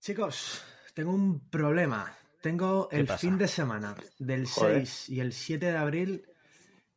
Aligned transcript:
Chicos, 0.00 0.64
tengo 0.94 1.12
un 1.12 1.40
problema. 1.50 2.10
Tengo 2.40 2.88
el 2.90 3.06
pasa? 3.06 3.18
fin 3.18 3.36
de 3.36 3.46
semana 3.48 3.94
del 4.18 4.46
Joder. 4.46 4.86
6 4.86 5.08
y 5.10 5.20
el 5.20 5.32
7 5.32 5.66
de 5.66 5.76
abril 5.76 6.24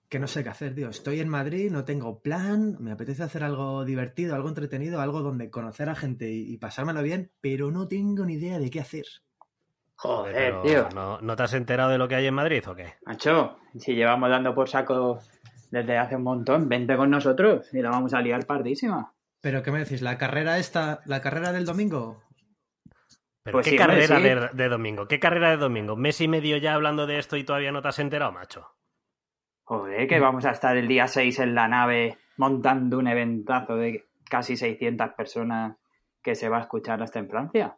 que 0.07 0.19
no 0.19 0.27
sé 0.27 0.43
qué 0.43 0.49
hacer, 0.49 0.75
tío. 0.75 0.89
Estoy 0.89 1.19
en 1.19 1.27
Madrid, 1.27 1.71
no 1.71 1.83
tengo 1.85 2.21
plan, 2.21 2.77
me 2.79 2.91
apetece 2.91 3.23
hacer 3.23 3.43
algo 3.43 3.83
divertido, 3.83 4.35
algo 4.35 4.47
entretenido, 4.47 5.01
algo 5.01 5.21
donde 5.21 5.49
conocer 5.49 5.89
a 5.89 5.95
gente 5.95 6.31
y, 6.31 6.53
y 6.53 6.57
pasármelo 6.57 7.01
bien, 7.01 7.31
pero 7.41 7.71
no 7.71 7.87
tengo 7.87 8.23
ni 8.25 8.35
idea 8.35 8.59
de 8.59 8.69
qué 8.69 8.79
hacer. 8.79 9.05
Joder, 9.95 10.33
Pero, 10.33 10.61
tío. 10.61 10.89
¿no, 10.93 11.19
¿No 11.21 11.35
te 11.35 11.43
has 11.43 11.53
enterado 11.53 11.89
de 11.89 11.97
lo 11.97 12.07
que 12.07 12.15
hay 12.15 12.27
en 12.27 12.33
Madrid 12.33 12.63
o 12.67 12.75
qué? 12.75 12.93
Macho, 13.05 13.57
si 13.77 13.95
llevamos 13.95 14.29
dando 14.29 14.53
por 14.53 14.69
saco 14.69 15.19
desde 15.71 15.97
hace 15.97 16.15
un 16.15 16.23
montón, 16.23 16.69
vente 16.69 16.95
con 16.95 17.09
nosotros 17.09 17.67
y 17.73 17.81
la 17.81 17.89
vamos 17.89 18.13
a 18.13 18.21
liar 18.21 18.45
pardísima. 18.45 19.13
Pero 19.41 19.63
¿qué 19.63 19.71
me 19.71 19.79
decís? 19.79 20.01
¿La 20.01 20.17
carrera 20.17 20.57
esta, 20.57 21.01
la 21.05 21.21
carrera 21.21 21.51
del 21.51 21.65
domingo? 21.65 22.21
¿Pero 23.43 23.57
Pues 23.57 23.65
qué 23.65 23.71
sí, 23.71 23.77
carrera 23.77 24.17
sí. 24.17 24.23
de, 24.23 24.49
de 24.53 24.69
domingo? 24.69 25.07
¿Qué 25.07 25.19
carrera 25.19 25.49
de 25.51 25.57
domingo? 25.57 25.95
¿Mes 25.95 26.19
y 26.21 26.27
medio 26.27 26.57
ya 26.57 26.73
hablando 26.73 27.05
de 27.05 27.19
esto 27.19 27.35
y 27.35 27.43
todavía 27.43 27.71
no 27.71 27.81
te 27.81 27.89
has 27.89 27.99
enterado, 27.99 28.31
macho? 28.31 28.67
Joder, 29.65 30.07
que 30.07 30.19
vamos 30.19 30.45
a 30.45 30.51
estar 30.51 30.75
el 30.77 30.87
día 30.87 31.07
6 31.07 31.39
en 31.39 31.55
la 31.55 31.67
nave 31.67 32.17
montando 32.37 32.97
un 32.97 33.07
eventazo 33.07 33.75
de 33.75 34.05
casi 34.29 34.57
600 34.57 35.09
personas 35.11 35.77
que 36.21 36.35
se 36.35 36.49
va 36.49 36.57
a 36.57 36.61
escuchar 36.61 37.01
hasta 37.03 37.19
en 37.19 37.29
Francia. 37.29 37.75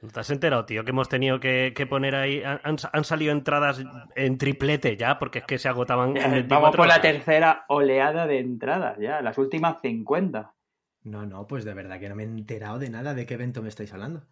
¿No 0.00 0.08
te 0.08 0.18
has 0.18 0.30
enterado, 0.30 0.64
tío? 0.64 0.84
Que 0.84 0.90
hemos 0.90 1.08
tenido 1.08 1.38
que, 1.38 1.72
que 1.76 1.86
poner 1.86 2.16
ahí... 2.16 2.42
Han, 2.44 3.04
salido 3.04 3.30
entradas 3.30 3.84
en 4.16 4.36
triplete 4.36 4.96
ya, 4.96 5.20
porque 5.20 5.38
es 5.38 5.44
que 5.44 5.58
se 5.58 5.68
agotaban 5.68 6.08
en 6.16 6.30
24 6.32 6.60
Vamos 6.60 6.76
por 6.76 6.88
la 6.88 7.00
tercera 7.00 7.64
oleada 7.68 8.26
de 8.26 8.40
entradas 8.40 8.98
ya, 8.98 9.22
las 9.22 9.38
últimas 9.38 9.80
50. 9.80 10.54
No, 11.04 11.24
no, 11.24 11.46
pues 11.46 11.64
de 11.64 11.74
verdad 11.74 12.00
que 12.00 12.08
no 12.08 12.16
me 12.16 12.24
he 12.24 12.26
enterado 12.26 12.80
de 12.80 12.90
nada 12.90 13.14
de 13.14 13.26
qué 13.26 13.34
evento 13.34 13.62
me 13.62 13.68
estáis 13.68 13.92
hablando. 13.92 14.24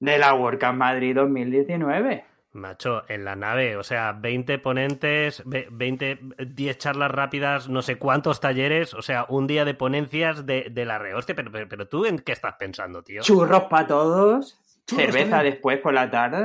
De 0.00 0.18
la 0.18 0.34
World 0.34 0.60
Cup 0.60 0.74
Madrid 0.74 1.14
2019. 1.14 2.24
Macho, 2.52 3.02
en 3.08 3.24
la 3.24 3.36
nave, 3.36 3.76
o 3.76 3.82
sea, 3.82 4.12
20 4.12 4.58
ponentes, 4.58 5.42
ve- 5.44 5.68
20, 5.70 6.18
10 6.46 6.78
charlas 6.78 7.10
rápidas, 7.10 7.68
no 7.68 7.82
sé 7.82 7.98
cuántos 7.98 8.40
talleres, 8.40 8.94
o 8.94 9.02
sea, 9.02 9.26
un 9.28 9.46
día 9.46 9.64
de 9.64 9.74
ponencias 9.74 10.46
de, 10.46 10.68
de 10.70 10.84
la 10.86 10.98
rehostia, 10.98 11.34
pero, 11.34 11.52
pero, 11.52 11.68
pero 11.68 11.88
tú 11.88 12.06
en 12.06 12.18
qué 12.18 12.32
estás 12.32 12.54
pensando, 12.58 13.02
tío? 13.02 13.22
Churros 13.22 13.64
para 13.64 13.86
todos. 13.86 14.58
Churros 14.86 15.04
cerveza 15.04 15.30
también. 15.30 15.52
después 15.52 15.78
por 15.78 15.92
la 15.92 16.10
tarde. 16.10 16.44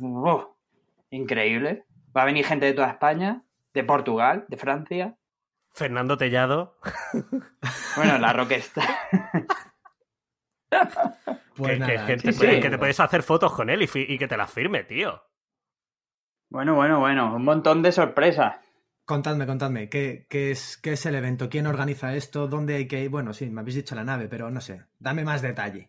¡Uf! 0.00 0.44
increíble. 1.10 1.84
Va 2.14 2.22
a 2.22 2.26
venir 2.26 2.44
gente 2.44 2.66
de 2.66 2.72
toda 2.72 2.88
España, 2.90 3.42
de 3.72 3.84
Portugal, 3.84 4.44
de 4.48 4.56
Francia. 4.56 5.14
Fernando 5.72 6.16
Tellado, 6.18 6.76
Bueno, 7.96 8.18
la 8.18 8.32
Rockstar. 8.32 8.84
Pues 11.56 11.72
que, 11.72 11.78
nada, 11.78 12.06
que- 12.06 12.12
que 12.14 12.18
sí, 12.18 12.26
te, 12.26 12.32
sí. 12.32 12.38
puede- 12.38 12.60
que 12.60 12.68
te 12.70 12.78
puedes 12.78 13.00
hacer 13.00 13.22
fotos 13.22 13.52
con 13.54 13.70
él 13.70 13.80
y, 13.82 14.18
que 14.18 14.28
te 14.28 14.36
las 14.36 14.50
firme, 14.52 14.84
tío. 14.84 15.22
Bueno, 16.50 16.74
bueno, 16.74 17.00
bueno, 17.00 17.34
un 17.34 17.44
montón 17.44 17.82
de 17.82 17.92
sorpresas. 17.92 18.56
Contadme, 19.06 19.46
contadme, 19.46 19.88
¿qué, 19.88 20.26
qué 20.28 20.50
es, 20.50 20.76
¿qué 20.76 20.92
es 20.92 21.06
el 21.06 21.14
evento? 21.14 21.48
¿Quién 21.48 21.66
organiza 21.66 22.14
esto? 22.14 22.46
¿Dónde 22.46 22.74
hay 22.74 22.86
que 22.88 23.00
ir? 23.04 23.08
Bueno, 23.08 23.32
sí, 23.32 23.48
me 23.48 23.60
habéis 23.62 23.76
dicho 23.76 23.94
la 23.94 24.04
nave, 24.04 24.28
pero 24.28 24.50
no 24.50 24.60
sé. 24.60 24.82
Dame 24.98 25.24
más 25.24 25.40
detalle. 25.42 25.88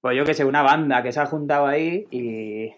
Pues 0.00 0.16
yo 0.16 0.24
que 0.24 0.32
sé, 0.32 0.44
una 0.46 0.62
banda 0.62 1.02
que 1.02 1.12
se 1.12 1.20
ha 1.20 1.26
juntado 1.26 1.66
ahí 1.66 2.06
y, 2.10 2.72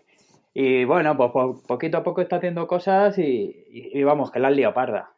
y 0.54 0.84
bueno, 0.84 1.16
pues 1.16 1.30
po- 1.30 1.62
poquito 1.62 1.98
a 1.98 2.02
poco 2.02 2.20
está 2.20 2.36
haciendo 2.36 2.66
cosas 2.66 3.16
y, 3.18 3.22
y- 3.70 3.98
y 3.98 4.02
vamos, 4.02 4.30
que 4.32 4.40
la 4.40 4.48
han 4.48 4.56
liado 4.56 4.74
parda. 4.74 5.12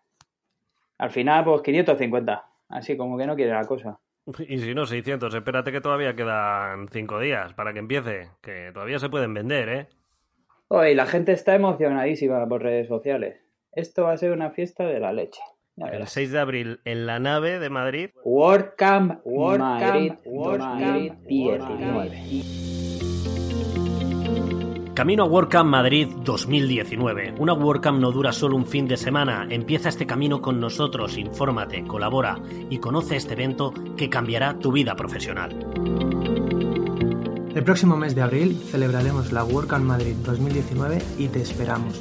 Al 0.98 1.10
final, 1.10 1.44
pues 1.44 1.62
550. 1.62 2.44
Así 2.68 2.96
como 2.96 3.16
que 3.16 3.26
no 3.26 3.36
quiere 3.36 3.52
la 3.52 3.64
cosa. 3.64 3.98
Y 4.48 4.58
si 4.58 4.74
no, 4.74 4.86
600, 4.86 5.34
espérate 5.34 5.72
que 5.72 5.80
todavía 5.80 6.14
quedan 6.14 6.88
5 6.88 7.20
días 7.20 7.52
para 7.54 7.72
que 7.72 7.78
empiece, 7.80 8.30
que 8.40 8.70
todavía 8.72 8.98
se 8.98 9.08
pueden 9.08 9.34
vender, 9.34 9.68
¿eh? 9.68 9.88
Oye, 10.68 10.94
la 10.94 11.06
gente 11.06 11.32
está 11.32 11.54
emocionadísima 11.54 12.48
por 12.48 12.62
redes 12.62 12.88
sociales. 12.88 13.36
Esto 13.72 14.04
va 14.04 14.12
a 14.12 14.16
ser 14.16 14.32
una 14.32 14.50
fiesta 14.50 14.86
de 14.86 15.00
la 15.00 15.12
leche. 15.12 15.40
El 15.76 15.90
verás. 15.90 16.12
6 16.12 16.30
de 16.32 16.38
abril 16.38 16.80
en 16.84 17.06
la 17.06 17.18
nave 17.18 17.58
de 17.58 17.68
Madrid. 17.68 18.10
WordCamp 18.24 19.20
WordCamp 19.24 19.80
Madrid, 19.80 20.12
WordCamp 20.24 20.80
2019. 21.28 23.13
Camino 24.94 25.24
a 25.24 25.26
WordCamp 25.26 25.68
Madrid 25.68 26.06
2019. 26.22 27.34
Una 27.38 27.52
WordCamp 27.52 27.98
no 27.98 28.12
dura 28.12 28.30
solo 28.32 28.54
un 28.54 28.64
fin 28.64 28.86
de 28.86 28.96
semana. 28.96 29.44
Empieza 29.50 29.88
este 29.88 30.06
camino 30.06 30.40
con 30.40 30.60
nosotros, 30.60 31.18
infórmate, 31.18 31.82
colabora 31.84 32.38
y 32.70 32.78
conoce 32.78 33.16
este 33.16 33.32
evento 33.32 33.74
que 33.96 34.08
cambiará 34.08 34.56
tu 34.60 34.70
vida 34.70 34.94
profesional. 34.94 35.50
El 37.56 37.64
próximo 37.64 37.96
mes 37.96 38.14
de 38.14 38.22
abril 38.22 38.56
celebraremos 38.70 39.32
la 39.32 39.42
WordCamp 39.42 39.84
Madrid 39.84 40.14
2019 40.24 41.02
y 41.18 41.26
te 41.26 41.42
esperamos. 41.42 41.98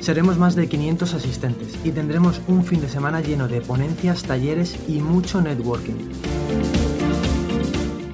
Seremos 0.00 0.38
más 0.38 0.56
de 0.56 0.68
500 0.68 1.14
asistentes 1.14 1.78
y 1.84 1.92
tendremos 1.92 2.40
un 2.48 2.64
fin 2.64 2.80
de 2.80 2.88
semana 2.88 3.20
lleno 3.20 3.46
de 3.46 3.60
ponencias, 3.60 4.24
talleres 4.24 4.76
y 4.88 5.00
mucho 5.00 5.40
networking. 5.40 6.77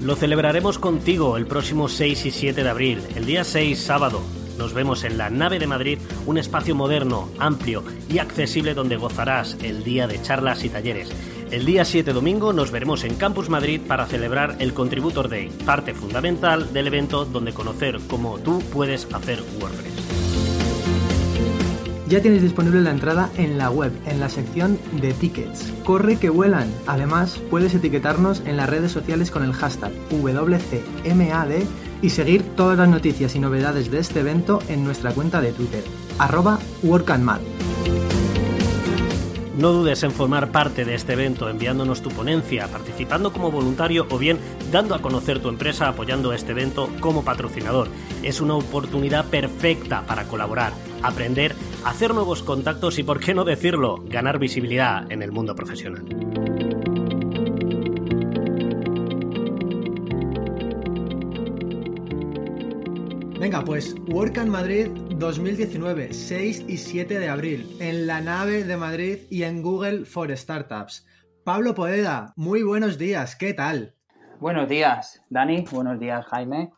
Lo 0.05 0.17
celebraremos 0.17 0.79
contigo 0.79 1.39
el 1.39 1.47
próximo 1.47 1.89
6 1.89 2.27
y 2.27 2.31
7 2.31 2.63
de 2.63 2.69
abril, 2.69 3.01
el 3.15 3.25
día 3.25 3.43
6 3.43 3.81
sábado. 3.81 4.21
Nos 4.59 4.75
vemos 4.75 5.03
en 5.03 5.17
la 5.17 5.31
nave 5.31 5.59
de 5.59 5.67
Madrid, 5.67 5.99
un 6.27 6.37
espacio 6.37 6.75
moderno, 6.75 7.31
amplio 7.39 7.83
y 8.11 8.19
accesible 8.19 8.75
donde 8.75 8.99
gozarás 8.99 9.57
el 9.63 9.83
día 9.83 10.07
de 10.07 10.21
charlas 10.21 10.63
y 10.63 10.69
talleres. 10.69 11.11
El 11.51 11.65
día 11.65 11.87
7 11.87 12.13
domingo 12.13 12.53
nos 12.53 12.71
veremos 12.71 13.03
en 13.03 13.15
Campus 13.15 13.49
Madrid 13.49 13.81
para 13.89 14.05
celebrar 14.05 14.57
el 14.59 14.75
Contributor 14.75 15.31
Day, 15.31 15.49
parte 15.65 15.95
fundamental 15.95 16.75
del 16.75 16.89
evento 16.89 17.25
donde 17.25 17.55
conocer 17.55 17.99
cómo 18.07 18.39
tú 18.39 18.59
puedes 18.75 19.09
hacer 19.15 19.43
WordPress. 19.59 20.24
Ya 22.09 22.21
tienes 22.21 22.43
disponible 22.43 22.83
la 22.83 22.91
entrada 22.91 23.31
en 23.37 23.57
la 23.57 23.71
web, 23.71 23.93
en 24.07 24.21
la 24.21 24.29
sección 24.29 24.79
de 25.01 25.15
tickets. 25.15 25.73
Corre 25.85 26.17
que 26.17 26.29
vuelan. 26.29 26.71
Además, 26.87 27.41
puedes 27.51 27.75
etiquetarnos 27.75 28.43
en 28.45 28.59
las 28.59 28.69
redes 28.69 28.93
sociales 28.93 29.31
con 29.31 29.43
el 29.43 29.55
hashtag 29.55 29.93
WCMAD 30.11 31.51
y 32.03 32.11
seguir 32.11 32.43
todas 32.57 32.77
las 32.77 32.89
noticias 32.89 33.35
y 33.35 33.39
novedades 33.39 33.91
de 33.91 34.01
este 34.01 34.21
evento 34.21 34.61
en 34.69 34.85
nuestra 34.85 35.13
cuenta 35.13 35.41
de 35.41 35.53
Twitter, 35.53 35.83
arroba 36.19 36.59
workandmad. 36.83 37.41
No 39.57 39.73
dudes 39.73 40.03
en 40.03 40.11
formar 40.11 40.51
parte 40.51 40.85
de 40.85 40.97
este 40.97 41.13
evento 41.13 41.49
enviándonos 41.49 42.03
tu 42.03 42.11
ponencia, 42.11 42.67
participando 42.67 43.33
como 43.33 43.51
voluntario 43.51 44.07
o 44.11 44.19
bien 44.19 44.39
dando 44.73 44.95
a 44.95 45.01
conocer 45.01 45.41
tu 45.41 45.49
empresa 45.49 45.89
apoyando 45.89 46.33
este 46.33 46.53
evento 46.53 46.91
como 47.01 47.25
patrocinador. 47.25 47.89
Es 48.23 48.41
una 48.41 48.55
oportunidad 48.55 49.25
perfecta 49.27 50.03
para 50.07 50.25
colaborar, 50.25 50.73
aprender, 51.07 51.55
hacer 51.85 52.15
nuevos 52.15 52.43
contactos 52.43 52.99
y, 52.99 53.03
por 53.03 53.21
qué 53.21 53.35
no 53.35 53.45
decirlo, 53.45 54.03
ganar 54.07 54.39
visibilidad 54.39 55.11
en 55.13 55.23
el 55.23 55.33
mundo 55.33 55.55
profesional. 55.55 56.05
Venga, 63.39 63.63
pues 63.63 63.95
WordCamp 64.09 64.49
Madrid 64.49 64.89
2019, 65.17 66.15
6 66.15 66.65
y 66.67 66.79
7 66.79 67.19
de 67.19 67.29
abril, 67.29 67.77
en 67.79 68.07
la 68.07 68.23
nave 68.23 68.65
de 68.65 68.77
Madrid 68.79 69.19
y 69.29 69.43
en 69.43 69.61
Google 69.61 70.07
for 70.07 70.35
Startups. 70.35 71.07
Pablo 71.45 71.75
Poeda, 71.75 72.33
muy 72.37 72.63
buenos 72.63 72.97
días, 72.97 73.37
¿qué 73.37 73.53
tal? 73.53 73.95
Buenos 74.41 74.67
días, 74.67 75.23
Dani. 75.29 75.67
Buenos 75.71 76.01
días, 76.01 76.25
Jaime. 76.25 76.73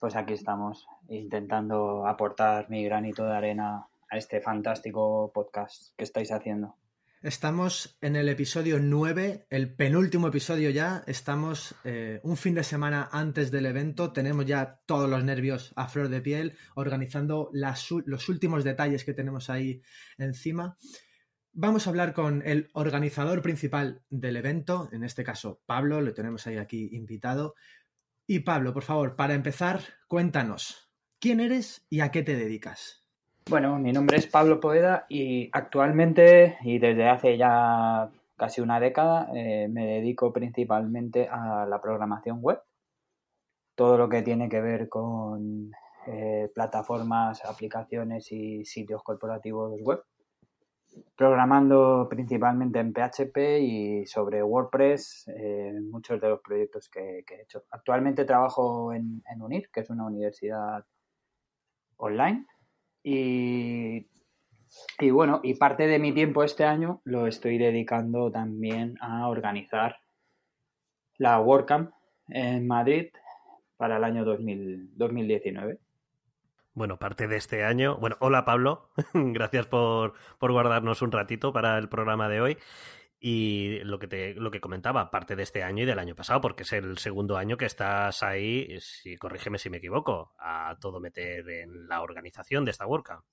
Pues 0.00 0.16
aquí 0.16 0.32
estamos, 0.32 0.84
intentando 1.18 2.06
aportar 2.06 2.68
mi 2.70 2.84
granito 2.84 3.24
de 3.24 3.34
arena 3.34 3.86
a 4.10 4.16
este 4.16 4.40
fantástico 4.40 5.30
podcast 5.32 5.94
que 5.96 6.04
estáis 6.04 6.30
haciendo. 6.30 6.76
Estamos 7.24 7.96
en 8.02 8.16
el 8.16 8.28
episodio 8.28 8.78
9, 8.78 9.46
el 9.48 9.74
penúltimo 9.74 10.28
episodio 10.28 10.68
ya. 10.68 11.02
Estamos 11.06 11.74
eh, 11.82 12.20
un 12.22 12.36
fin 12.36 12.54
de 12.54 12.62
semana 12.62 13.08
antes 13.10 13.50
del 13.50 13.64
evento. 13.64 14.12
Tenemos 14.12 14.44
ya 14.44 14.82
todos 14.84 15.08
los 15.08 15.24
nervios 15.24 15.72
a 15.74 15.88
flor 15.88 16.10
de 16.10 16.20
piel, 16.20 16.58
organizando 16.74 17.50
los 17.52 18.28
últimos 18.28 18.62
detalles 18.62 19.04
que 19.04 19.14
tenemos 19.14 19.48
ahí 19.48 19.80
encima. 20.18 20.76
Vamos 21.56 21.86
a 21.86 21.90
hablar 21.90 22.12
con 22.12 22.42
el 22.44 22.68
organizador 22.74 23.40
principal 23.40 24.02
del 24.10 24.36
evento, 24.36 24.90
en 24.92 25.02
este 25.02 25.24
caso 25.24 25.62
Pablo, 25.64 26.02
lo 26.02 26.12
tenemos 26.12 26.46
ahí 26.46 26.58
aquí 26.58 26.90
invitado. 26.92 27.54
Y 28.26 28.40
Pablo, 28.40 28.74
por 28.74 28.82
favor, 28.82 29.16
para 29.16 29.34
empezar, 29.34 29.80
cuéntanos, 30.08 30.83
¿quién 31.24 31.40
eres 31.40 31.82
y 31.88 32.00
a 32.00 32.10
qué 32.10 32.22
te 32.22 32.36
dedicas? 32.36 33.02
Bueno, 33.48 33.78
mi 33.78 33.92
nombre 33.92 34.18
es 34.18 34.26
Pablo 34.26 34.60
Poeda 34.60 35.06
y 35.08 35.48
actualmente 35.54 36.58
y 36.60 36.78
desde 36.78 37.08
hace 37.08 37.38
ya 37.38 38.10
casi 38.36 38.60
una 38.60 38.78
década 38.78 39.30
eh, 39.34 39.66
me 39.70 39.86
dedico 39.86 40.34
principalmente 40.34 41.26
a 41.26 41.64
la 41.64 41.80
programación 41.80 42.42
web. 42.42 42.60
Todo 43.74 43.96
lo 43.96 44.06
que 44.10 44.20
tiene 44.20 44.50
que 44.50 44.60
ver 44.60 44.90
con 44.90 45.70
eh, 46.06 46.50
plataformas, 46.54 47.42
aplicaciones 47.46 48.30
y 48.30 48.66
sitios 48.66 49.02
corporativos 49.02 49.80
web. 49.80 50.02
Programando 51.16 52.06
principalmente 52.10 52.80
en 52.80 52.92
PHP 52.92 53.38
y 53.62 54.04
sobre 54.04 54.42
WordPress, 54.42 55.28
eh, 55.28 55.72
muchos 55.90 56.20
de 56.20 56.28
los 56.28 56.40
proyectos 56.40 56.90
que, 56.90 57.24
he 57.26 57.42
hecho. 57.42 57.64
Actualmente 57.70 58.26
trabajo 58.26 58.92
en, 58.92 59.22
en 59.32 59.40
UNIR, 59.40 59.70
que 59.72 59.80
es 59.80 59.88
una 59.88 60.04
universidad 60.04 60.84
online. 62.04 62.46
Y 63.02 64.06
y 65.00 65.10
bueno, 65.10 65.40
y 65.42 65.54
parte 65.54 65.86
de 65.86 65.98
mi 65.98 66.12
tiempo 66.12 66.44
este 66.44 66.64
año 66.64 67.00
lo 67.04 67.26
estoy 67.26 67.58
dedicando 67.58 68.30
también 68.30 68.96
a 69.00 69.28
organizar 69.28 69.98
la 71.18 71.40
WordCamp 71.40 71.90
en 72.28 72.66
Madrid 72.66 73.08
para 73.76 73.96
el 73.96 74.04
año 74.04 74.24
2019. 74.24 75.78
Bueno, 76.74 76.98
parte 76.98 77.28
de 77.28 77.36
este 77.36 77.64
año. 77.64 77.96
Bueno, 77.98 78.16
hola 78.20 78.44
Pablo, 78.44 78.90
gracias 79.14 79.66
por, 79.66 80.14
por 80.38 80.52
guardarnos 80.52 81.02
un 81.02 81.12
ratito 81.12 81.52
para 81.52 81.78
el 81.78 81.88
programa 81.88 82.28
de 82.28 82.40
hoy. 82.40 82.58
Y 83.26 83.78
lo 83.84 83.98
que 83.98 84.06
te, 84.06 84.34
lo 84.34 84.50
que 84.50 84.60
comentaba, 84.60 85.10
parte 85.10 85.34
de 85.34 85.44
este 85.44 85.62
año 85.62 85.84
y 85.84 85.86
del 85.86 85.98
año 85.98 86.14
pasado, 86.14 86.42
porque 86.42 86.64
es 86.64 86.74
el 86.74 86.98
segundo 86.98 87.38
año 87.38 87.56
que 87.56 87.64
estás 87.64 88.22
ahí, 88.22 88.76
si 88.80 89.16
corrígeme 89.16 89.56
si 89.56 89.70
me 89.70 89.78
equivoco, 89.78 90.34
a 90.38 90.76
todo 90.78 91.00
meter 91.00 91.48
en 91.48 91.88
la 91.88 92.02
organización 92.02 92.66
de 92.66 92.72
esta 92.72 92.86
WordCamp. 92.86 93.24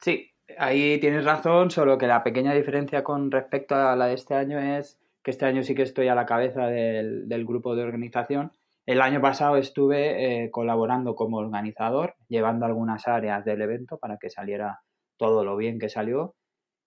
Sí, 0.00 0.30
ahí 0.56 1.00
tienes 1.00 1.24
razón, 1.24 1.72
solo 1.72 1.98
que 1.98 2.06
la 2.06 2.22
pequeña 2.22 2.54
diferencia 2.54 3.02
con 3.02 3.32
respecto 3.32 3.74
a 3.74 3.96
la 3.96 4.06
de 4.06 4.14
este 4.14 4.36
año 4.36 4.60
es 4.60 5.00
que 5.24 5.32
este 5.32 5.46
año 5.46 5.64
sí 5.64 5.74
que 5.74 5.82
estoy 5.82 6.06
a 6.06 6.14
la 6.14 6.24
cabeza 6.24 6.68
del, 6.68 7.44
grupo 7.44 7.74
de 7.74 7.82
organización. 7.82 8.52
El 8.86 9.00
año 9.00 9.20
pasado 9.20 9.56
estuve 9.56 10.44
eh, 10.44 10.50
colaborando 10.52 11.16
como 11.16 11.38
organizador, 11.38 12.14
llevando 12.28 12.66
algunas 12.66 13.08
áreas 13.08 13.44
del 13.44 13.62
evento 13.62 13.98
para 13.98 14.16
que 14.16 14.30
saliera 14.30 14.78
todo 15.16 15.44
lo 15.44 15.56
bien 15.56 15.80
que 15.80 15.88
salió. 15.88 16.36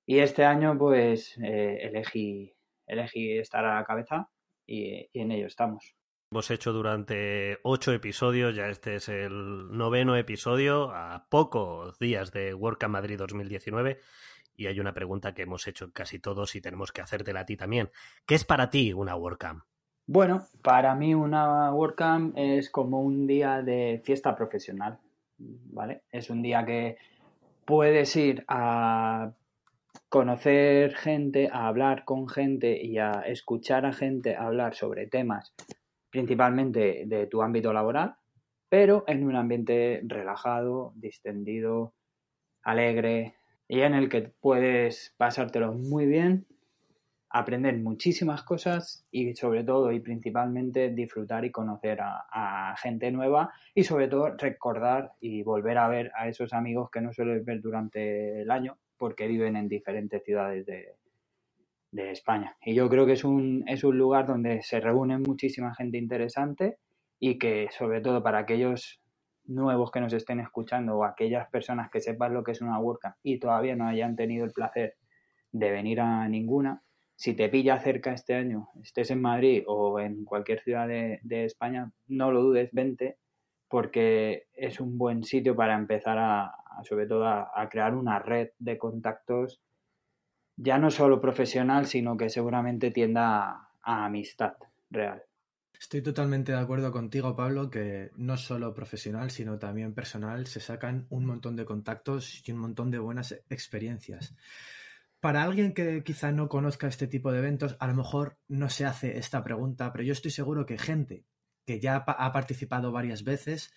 Y 0.05 0.19
este 0.19 0.43
año 0.43 0.77
pues 0.77 1.37
eh, 1.37 1.79
elegí, 1.81 2.53
elegí 2.87 3.37
estar 3.37 3.63
a 3.65 3.75
la 3.75 3.85
cabeza 3.85 4.29
y 4.65 5.09
en 5.13 5.31
ello 5.31 5.47
estamos. 5.47 5.95
Hemos 6.33 6.49
hecho 6.49 6.71
durante 6.71 7.57
ocho 7.63 7.91
episodios, 7.91 8.55
ya 8.55 8.67
este 8.69 8.95
es 8.95 9.09
el 9.09 9.69
noveno 9.77 10.15
episodio, 10.15 10.89
a 10.91 11.27
pocos 11.27 11.99
días 11.99 12.31
de 12.31 12.53
WordCamp 12.53 12.93
Madrid 12.93 13.17
2019. 13.17 13.99
Y 14.55 14.67
hay 14.67 14.79
una 14.79 14.93
pregunta 14.93 15.33
que 15.33 15.41
hemos 15.41 15.67
hecho 15.67 15.91
casi 15.91 16.19
todos 16.19 16.55
y 16.55 16.61
tenemos 16.61 16.93
que 16.93 17.01
hacértela 17.01 17.41
a 17.41 17.45
ti 17.45 17.57
también. 17.57 17.89
¿Qué 18.25 18.35
es 18.35 18.45
para 18.45 18.69
ti 18.69 18.93
una 18.93 19.17
WordCamp? 19.17 19.63
Bueno, 20.07 20.47
para 20.63 20.95
mí 20.95 21.13
una 21.13 21.73
WordCamp 21.73 22.37
es 22.37 22.69
como 22.69 23.01
un 23.01 23.27
día 23.27 23.61
de 23.61 24.01
fiesta 24.03 24.33
profesional, 24.33 24.99
¿vale? 25.37 26.03
Es 26.11 26.29
un 26.29 26.41
día 26.41 26.65
que 26.65 26.97
puedes 27.65 28.15
ir 28.15 28.45
a 28.47 29.33
conocer 30.11 30.93
gente, 30.93 31.47
a 31.53 31.69
hablar 31.69 32.03
con 32.03 32.27
gente 32.27 32.83
y 32.83 32.97
a 32.97 33.21
escuchar 33.21 33.85
a 33.85 33.93
gente 33.93 34.35
hablar 34.35 34.75
sobre 34.75 35.07
temas 35.07 35.53
principalmente 36.09 37.03
de 37.05 37.27
tu 37.27 37.41
ámbito 37.41 37.71
laboral, 37.71 38.15
pero 38.67 39.05
en 39.07 39.23
un 39.23 39.37
ambiente 39.37 40.01
relajado, 40.03 40.91
distendido, 40.97 41.93
alegre 42.61 43.35
y 43.69 43.79
en 43.83 43.93
el 43.93 44.09
que 44.09 44.33
puedes 44.41 45.15
pasártelo 45.17 45.71
muy 45.71 46.07
bien, 46.07 46.45
aprender 47.29 47.77
muchísimas 47.77 48.43
cosas 48.43 49.07
y 49.11 49.33
sobre 49.35 49.63
todo 49.63 49.93
y 49.93 50.01
principalmente 50.01 50.89
disfrutar 50.89 51.45
y 51.45 51.51
conocer 51.51 51.99
a, 52.01 52.75
gente 52.81 53.11
nueva 53.11 53.53
y 53.73 53.85
sobre 53.85 54.09
todo 54.09 54.35
recordar 54.35 55.13
y 55.21 55.41
volver 55.43 55.77
a 55.77 55.87
ver 55.87 56.11
a 56.15 56.27
esos 56.27 56.51
amigos 56.51 56.89
que 56.91 56.99
no 56.99 57.13
sueles 57.13 57.45
ver 57.45 57.61
durante 57.61 58.41
el 58.41 58.51
año 58.51 58.77
porque 59.01 59.25
viven 59.25 59.55
en 59.55 59.67
diferentes 59.67 60.23
ciudades 60.23 60.63
de, 60.67 60.93
de 61.89 62.11
España. 62.11 62.55
Y 62.63 62.75
yo 62.75 62.87
creo 62.87 63.07
que 63.07 63.13
es 63.13 63.23
un, 63.23 63.63
es 63.67 63.83
un 63.83 63.97
lugar 63.97 64.27
donde 64.27 64.61
se 64.61 64.79
reúne 64.79 65.17
muchísima 65.17 65.73
gente 65.73 65.97
interesante 65.97 66.77
y 67.19 67.39
que 67.39 67.69
sobre 67.71 68.01
todo 68.01 68.21
para 68.21 68.37
aquellos 68.37 69.01
nuevos 69.45 69.89
que 69.89 70.01
nos 70.01 70.13
estén 70.13 70.39
escuchando 70.39 70.97
o 70.97 71.03
aquellas 71.03 71.49
personas 71.49 71.89
que 71.89 71.99
sepan 71.99 72.35
lo 72.35 72.43
que 72.43 72.51
es 72.51 72.61
una 72.61 72.77
WordCamp 72.77 73.15
y 73.23 73.39
todavía 73.39 73.75
no 73.75 73.87
hayan 73.87 74.15
tenido 74.15 74.45
el 74.45 74.51
placer 74.51 74.97
de 75.51 75.71
venir 75.71 75.99
a 75.99 76.27
ninguna, 76.27 76.83
si 77.15 77.33
te 77.33 77.49
pilla 77.49 77.79
cerca 77.79 78.13
este 78.13 78.35
año, 78.35 78.69
estés 78.83 79.09
en 79.09 79.19
Madrid 79.19 79.63
o 79.65 79.99
en 79.99 80.25
cualquier 80.25 80.61
ciudad 80.61 80.87
de, 80.87 81.45
España, 81.45 81.91
no 82.07 82.31
lo 82.31 82.43
dudes, 82.43 82.69
vente, 82.71 83.17
porque 83.67 84.43
es 84.53 84.79
un 84.79 84.99
buen 84.99 85.23
sitio 85.23 85.55
para 85.55 85.73
empezar 85.73 86.19
a, 86.19 86.53
sobre 86.83 87.07
todo, 87.07 87.27
a 87.27 87.67
crear 87.69 87.93
una 87.95 88.19
red 88.19 88.49
de 88.59 88.77
contactos 88.77 89.61
ya 90.63 90.77
no 90.77 90.91
solo 90.91 91.19
profesional, 91.19 91.87
sino 91.87 92.17
que 92.17 92.29
seguramente 92.29 92.91
tienda 92.91 93.69
a, 93.81 94.05
amistad 94.05 94.53
real. 94.89 95.23
Estoy 95.79 96.03
totalmente 96.03 96.51
de 96.51 96.59
acuerdo 96.59 96.91
contigo, 96.91 97.35
Pablo, 97.35 97.71
que 97.71 98.11
no 98.15 98.37
solo 98.37 98.73
profesional, 98.73 99.31
sino 99.31 99.57
también 99.57 99.95
personal 99.95 100.45
se 100.45 100.59
sacan 100.59 101.07
un 101.09 101.25
montón 101.25 101.55
de 101.55 101.65
contactos 101.65 102.47
y 102.47 102.51
un 102.51 102.59
montón 102.59 102.91
de 102.91 102.99
buenas 102.99 103.31
experiencias. 103.49 104.35
Para 105.19 105.41
alguien 105.41 105.73
que 105.73 106.03
quizá 106.03 106.31
no 106.31 106.47
conozca 106.47 106.87
este 106.87 107.07
tipo 107.07 107.31
de 107.31 107.39
eventos, 107.39 107.75
a 107.79 107.87
lo 107.87 107.95
mejor 107.95 108.37
no 108.47 108.69
se 108.69 108.85
hace 108.85 109.17
esta 109.17 109.43
pregunta, 109.43 109.91
pero 109.91 110.03
yo 110.03 110.13
estoy 110.13 110.31
seguro 110.31 110.67
que 110.67 110.77
gente 110.77 111.25
que 111.65 111.79
ya 111.79 111.95
ha 111.95 112.31
participado 112.31 112.91
varias 112.91 113.23
veces 113.23 113.73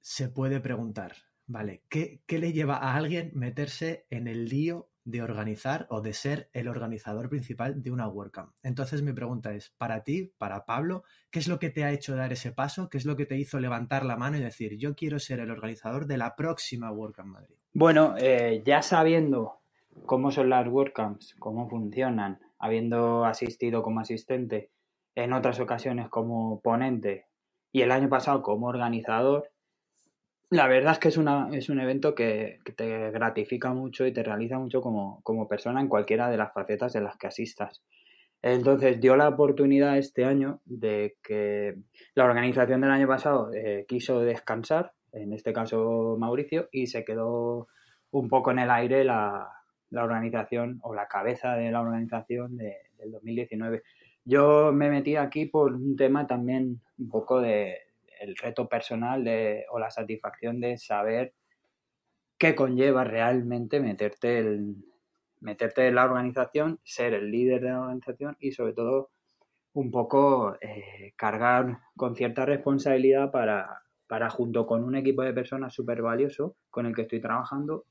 se 0.00 0.28
puede 0.28 0.60
preguntar, 0.60 1.14
¿vale? 1.46 1.82
¿Qué, 1.88 2.22
qué 2.26 2.38
le 2.38 2.52
lleva 2.52 2.76
a 2.76 2.96
alguien 2.96 3.30
meterse 3.34 4.06
en 4.10 4.28
el 4.28 4.48
lío 4.48 4.88
de 5.06 5.22
organizar 5.22 5.86
o 5.88 6.00
de 6.00 6.12
ser 6.12 6.50
el 6.52 6.66
organizador 6.66 7.28
principal 7.28 7.80
de 7.80 7.92
una 7.92 8.08
WordCamp. 8.08 8.52
Entonces 8.64 9.02
mi 9.02 9.12
pregunta 9.12 9.54
es, 9.54 9.70
para 9.78 10.02
ti, 10.02 10.32
para 10.36 10.66
Pablo, 10.66 11.04
¿qué 11.30 11.38
es 11.38 11.46
lo 11.46 11.60
que 11.60 11.70
te 11.70 11.84
ha 11.84 11.92
hecho 11.92 12.16
dar 12.16 12.32
ese 12.32 12.50
paso? 12.50 12.90
¿Qué 12.90 12.98
es 12.98 13.06
lo 13.06 13.16
que 13.16 13.24
te 13.24 13.38
hizo 13.38 13.60
levantar 13.60 14.04
la 14.04 14.16
mano 14.16 14.36
y 14.36 14.40
decir, 14.40 14.76
yo 14.76 14.96
quiero 14.96 15.20
ser 15.20 15.38
el 15.38 15.52
organizador 15.52 16.06
de 16.06 16.18
la 16.18 16.34
próxima 16.34 16.90
WordCamp 16.90 17.28
Madrid? 17.28 17.54
Bueno, 17.72 18.16
eh, 18.18 18.62
ya 18.66 18.82
sabiendo 18.82 19.60
cómo 20.06 20.32
son 20.32 20.50
las 20.50 20.66
WordCamps, 20.66 21.36
cómo 21.38 21.68
funcionan, 21.68 22.40
habiendo 22.58 23.24
asistido 23.24 23.82
como 23.82 24.00
asistente 24.00 24.70
en 25.14 25.32
otras 25.32 25.60
ocasiones 25.60 26.08
como 26.08 26.60
ponente 26.60 27.26
y 27.70 27.82
el 27.82 27.92
año 27.92 28.08
pasado 28.08 28.42
como 28.42 28.66
organizador, 28.66 29.52
la 30.50 30.68
verdad 30.68 30.92
es 30.92 30.98
que 30.98 31.08
es, 31.08 31.16
una, 31.16 31.48
es 31.52 31.68
un 31.68 31.80
evento 31.80 32.14
que, 32.14 32.60
te 32.76 33.10
gratifica 33.10 33.72
mucho 33.72 34.06
y 34.06 34.12
te 34.12 34.22
realiza 34.22 34.58
mucho 34.58 34.80
como, 34.80 35.48
persona 35.48 35.80
en 35.80 35.88
cualquiera 35.88 36.30
de 36.30 36.36
las 36.36 36.52
facetas 36.52 36.92
de 36.92 37.00
las 37.00 37.16
que 37.16 37.26
asistas. 37.26 37.82
Entonces 38.42 39.00
dio 39.00 39.16
la 39.16 39.28
oportunidad 39.28 39.98
este 39.98 40.24
año 40.24 40.60
de 40.64 41.16
que 41.22 41.74
la 42.14 42.24
organización 42.24 42.80
del 42.80 42.90
año 42.90 43.08
pasado 43.08 43.52
eh, 43.52 43.86
quiso 43.88 44.20
descansar, 44.20 44.92
en 45.12 45.32
este 45.32 45.52
caso 45.52 46.16
Mauricio, 46.18 46.68
y 46.70 46.86
se 46.86 47.04
quedó 47.04 47.66
un 48.10 48.28
poco 48.28 48.52
en 48.52 48.60
el 48.60 48.70
aire 48.70 49.04
la, 49.04 49.50
organización 49.90 50.78
o 50.82 50.94
la 50.94 51.08
cabeza 51.08 51.56
de 51.56 51.70
la 51.70 51.80
organización 51.80 52.56
de, 52.56 52.76
del 52.98 53.10
2019. 53.12 53.82
Yo 54.24 54.70
me 54.72 54.90
metí 54.90 55.16
aquí 55.16 55.46
por 55.46 55.72
un 55.72 55.96
tema 55.96 56.26
también 56.26 56.82
un 56.98 57.08
poco 57.08 57.40
de, 57.40 57.85
el 58.20 58.36
reto 58.36 58.68
personal 58.68 59.26
o 59.70 59.78
la 59.78 59.90
satisfacción 59.90 60.60
de 60.60 60.78
saber 60.78 61.34
qué 62.38 62.54
conlleva 62.54 63.04
realmente 63.04 63.80
meterte, 63.80 64.38
el, 64.38 64.76
meterte 65.40 65.86
en 65.86 65.94
la 65.94 66.04
organización, 66.04 66.80
ser 66.84 67.14
el 67.14 67.30
líder 67.30 67.62
de 67.62 67.70
la 67.70 67.80
organización 67.80 68.36
y 68.40 68.52
sobre 68.52 68.72
todo 68.72 69.10
un 69.72 69.90
poco 69.90 70.56
eh, 70.60 71.12
cargar 71.16 71.80
con 71.96 72.16
cierta 72.16 72.46
responsabilidad 72.46 73.30
para, 73.30 73.82
para 74.06 74.30
junto 74.30 74.66
con 74.66 74.84
un 74.84 74.96
equipo 74.96 75.22
de 75.22 75.34
personas 75.34 75.74
súper 75.74 76.02
valioso 76.02 76.56
con 76.70 76.86
el 76.86 76.94
que 76.94 77.02
estoy 77.02 77.20
trabajando, 77.20 77.84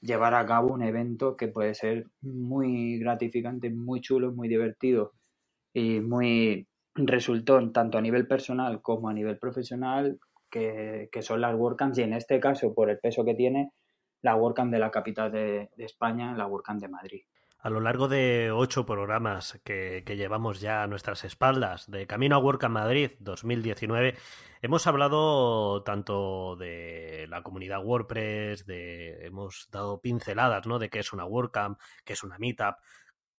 llevar 0.00 0.34
a 0.34 0.46
cabo 0.46 0.72
un 0.72 0.82
evento 0.82 1.36
que 1.36 1.48
puede 1.48 1.74
ser 1.74 2.06
muy 2.22 2.98
gratificante, 2.98 3.70
muy 3.70 4.00
chulo, 4.00 4.32
muy 4.32 4.48
divertido 4.48 5.12
y 5.74 6.00
muy 6.00 6.66
resultó 6.94 7.70
tanto 7.70 7.98
a 7.98 8.00
nivel 8.00 8.26
personal 8.26 8.82
como 8.82 9.08
a 9.08 9.12
nivel 9.12 9.38
profesional 9.38 10.18
que, 10.50 11.08
son 11.22 11.40
las 11.40 11.54
WordCamps 11.54 11.98
y 11.98 12.02
en 12.02 12.12
este 12.12 12.40
caso 12.40 12.74
por 12.74 12.90
el 12.90 12.98
peso 12.98 13.24
que 13.24 13.34
tiene 13.34 13.72
la 14.22 14.36
WordCamp 14.36 14.72
de 14.72 14.78
la 14.78 14.90
capital 14.90 15.30
de, 15.30 15.70
España, 15.78 16.34
la 16.34 16.46
WordCamp 16.46 16.80
de 16.80 16.88
Madrid. 16.88 17.22
A 17.62 17.68
lo 17.68 17.80
largo 17.80 18.08
de 18.08 18.50
ocho 18.50 18.86
programas 18.86 19.60
que, 19.64 20.02
llevamos 20.06 20.60
ya 20.60 20.82
a 20.82 20.86
nuestras 20.86 21.24
espaldas 21.24 21.90
de 21.90 22.06
Camino 22.06 22.36
a 22.36 22.38
WordCamp 22.38 22.74
Madrid 22.74 23.12
2019, 23.20 24.16
hemos 24.62 24.86
hablado 24.86 25.82
tanto 25.82 26.56
de 26.56 27.26
la 27.28 27.42
comunidad 27.42 27.84
WordPress, 27.84 28.66
de, 28.66 29.26
hemos 29.26 29.68
dado 29.70 30.00
pinceladas 30.00 30.66
¿no? 30.66 30.78
de 30.78 30.88
qué 30.88 31.00
es 31.00 31.12
una 31.12 31.26
WordCamp, 31.26 31.78
qué 32.04 32.14
es 32.14 32.22
una 32.24 32.38
Meetup, 32.38 32.76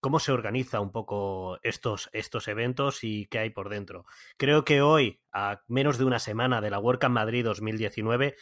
cómo 0.02 0.20
se 0.20 0.32
organiza 0.32 0.82
un 0.82 0.92
poco 0.92 1.60
estos, 1.62 2.10
estos 2.12 2.48
eventos 2.48 3.04
y 3.04 3.28
qué 3.28 3.40
hay 3.40 3.50
por 3.52 3.70
dentro. 3.70 4.06
Creo 4.36 4.66
que 4.66 4.82
hoy, 4.82 5.22
a 5.32 5.62
menos 5.68 5.98
de 5.98 6.06
una 6.06 6.20
semana 6.20 6.60
de 6.60 6.72
la 6.72 6.80
WordCamp 6.80 7.14
Madrid 7.14 7.46
2019, 7.46 8.36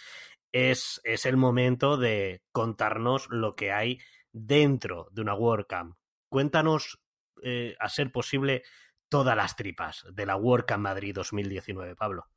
es, 0.51 1.01
es 1.04 1.25
el 1.25 1.38
momento 1.38 1.98
de 1.98 2.42
contarnos 2.51 3.28
lo 3.30 3.56
que 3.56 3.72
hay 3.72 4.00
dentro 4.32 5.10
de 5.12 5.22
una 5.22 5.36
WordCamp. 5.36 5.98
Cuéntanos, 6.30 7.00
eh, 7.44 7.75
a 7.80 7.89
ser 7.89 8.12
posible, 8.12 8.63
todas 9.10 9.36
las 9.36 9.56
tripas 9.56 10.06
de 10.12 10.25
la 10.25 10.38
WordCamp 10.38 10.84
Madrid 10.84 11.13
2019, 11.13 11.96
Pablo. 11.96 12.28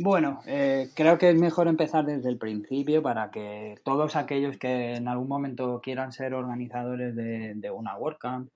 Bueno, 0.00 0.42
eh, 0.46 0.90
creo 0.94 1.18
que 1.18 1.28
es 1.28 1.34
mejor 1.34 1.66
empezar 1.66 2.04
desde 2.06 2.28
el 2.28 2.38
principio 2.38 3.02
para 3.02 3.32
que 3.32 3.74
todos 3.84 4.14
aquellos 4.14 4.56
que 4.56 4.94
en 4.94 5.08
algún 5.08 5.26
momento 5.26 5.80
quieran 5.82 6.12
ser 6.12 6.34
organizadores 6.34 7.16
de, 7.16 7.70
una 7.72 7.96
WordCamp 7.96 8.48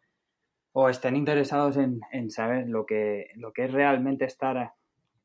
o 0.71 0.89
estén 0.89 1.17
interesados 1.17 1.77
en, 1.77 2.31
saber 2.31 2.69
lo 2.69 2.87
que, 2.87 3.33
lo 3.35 3.53
que 3.53 3.65
es 3.65 3.73
realmente 3.73 4.25
estar 4.25 4.75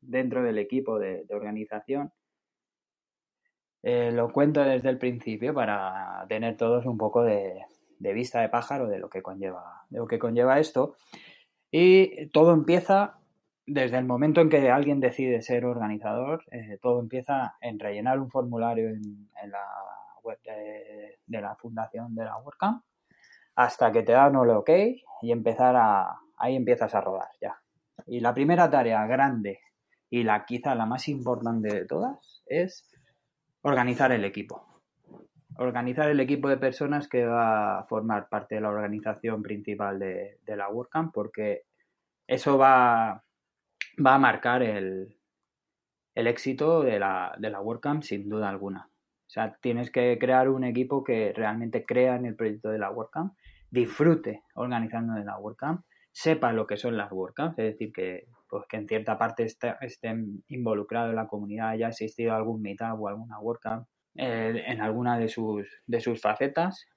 dentro 0.02 0.42
del 0.42 0.58
equipo 0.58 0.98
de 0.98 1.24
organización, 1.30 2.12
eh, 3.84 4.12
lo 4.12 4.34
cuento 4.34 4.64
desde 4.64 4.90
el 4.90 4.98
principio 4.98 5.54
para 5.54 6.26
tener 6.28 6.58
todos 6.58 6.88
un 6.88 6.98
poco 6.98 7.22
de, 7.22 7.62
vista 8.00 8.42
de 8.42 8.50
pájaro 8.50 8.88
de 8.88 8.98
lo 8.98 9.08
que 9.08 9.22
conlleva, 9.22 9.86
de 9.92 10.00
lo 10.00 10.08
que 10.08 10.18
conlleva 10.18 10.60
esto. 10.60 10.96
Y 11.70 12.26
todo 12.30 12.54
empieza 12.54 13.20
desde 13.68 13.98
el 13.98 14.06
momento 14.06 14.42
en 14.42 14.50
que 14.50 14.70
alguien 14.72 15.00
decide 15.00 15.42
ser 15.42 15.66
organizador, 15.66 16.44
eh, 16.52 16.80
todo 16.82 17.00
empieza 17.00 17.56
en 17.62 17.80
rellenar 17.80 18.20
un 18.20 18.32
formulario 18.32 18.90
en, 18.90 19.30
la 19.52 19.64
web 20.24 20.40
de, 20.44 21.42
la 21.42 21.56
fundación 21.56 22.16
de 22.16 22.26
la 22.26 22.38
WordCamp 22.38 22.84
hasta 23.56 23.92
que 23.92 24.04
te 24.04 24.14
dan 24.14 24.36
el 24.36 24.50
ok 24.50 24.70
y 25.22 25.32
empezar 25.32 25.76
a, 25.76 26.20
ahí 26.38 26.56
empiezas 26.56 26.96
a 26.96 27.02
rodar 27.02 27.30
ya. 27.42 27.58
Y 28.06 28.22
la 28.22 28.34
primera 28.34 28.70
tarea 28.70 29.06
grande 29.06 29.60
y 30.10 30.24
la 30.24 30.46
quizá 30.46 30.74
la 30.74 30.86
más 30.86 31.08
importante 31.08 31.74
de 31.74 31.86
todas 31.86 32.44
es 32.46 32.90
Organizar 33.70 34.14
el 34.14 34.24
equipo. 34.24 34.66
Organizar 35.58 36.10
el 36.10 36.22
equipo 36.22 36.48
de 36.48 36.56
personas 36.56 37.10
que 37.10 37.26
va 37.26 37.80
a 37.80 37.84
formar 37.84 38.30
parte 38.30 38.56
de 38.56 38.62
la 38.62 38.70
organización 38.70 39.44
principal 39.44 40.00
de, 40.00 40.40
la 40.46 40.70
WordCamp, 40.70 41.14
porque 41.14 41.64
eso 42.28 42.58
va, 42.58 43.26
va 44.04 44.16
a 44.16 44.20
marcar 44.20 44.64
el, 44.64 45.16
éxito 46.14 46.82
de 46.82 47.00
la, 47.00 47.36
de 47.38 47.50
la 47.50 47.62
WordCamp 47.62 48.04
sin 48.04 48.28
duda 48.30 48.50
alguna. 48.50 48.90
O 49.28 49.30
sea, 49.30 49.58
tienes 49.62 49.92
que 49.92 50.18
crear 50.20 50.50
un 50.50 50.64
equipo 50.64 51.04
que 51.04 51.34
realmente 51.34 51.86
crea 51.86 52.16
en 52.16 52.26
el 52.26 52.36
proyecto 52.36 52.70
de 52.70 52.80
la 52.80 52.92
WordCamp, 52.92 53.34
disfrute 53.70 54.44
organizando 54.56 55.14
de 55.14 55.26
la 55.26 55.38
WordCamp, 55.38 55.84
sepa 56.12 56.54
lo 56.54 56.66
que 56.66 56.78
son 56.78 56.98
las 56.98 57.12
WordCamps, 57.12 57.60
es 57.60 57.74
decir, 57.74 57.92
que 57.92 58.28
pues 58.50 58.64
que 58.70 58.78
en 58.78 58.88
cierta 58.88 59.18
parte 59.18 59.46
estén 59.82 60.44
involucrados 60.48 61.10
en 61.10 61.18
la 61.18 61.28
comunidad, 61.28 61.70
haya 61.70 61.90
existido 61.90 62.34
algún 62.34 62.62
meetup 62.62 63.00
o 63.00 63.08
alguna 63.10 63.40
WordCamp 63.40 63.88
eh, 64.16 64.64
en 64.66 64.82
alguna 64.82 65.20
de 65.20 65.28
sus, 65.28 65.68
de 65.86 66.00
sus 66.00 66.22
facetas 66.22 66.88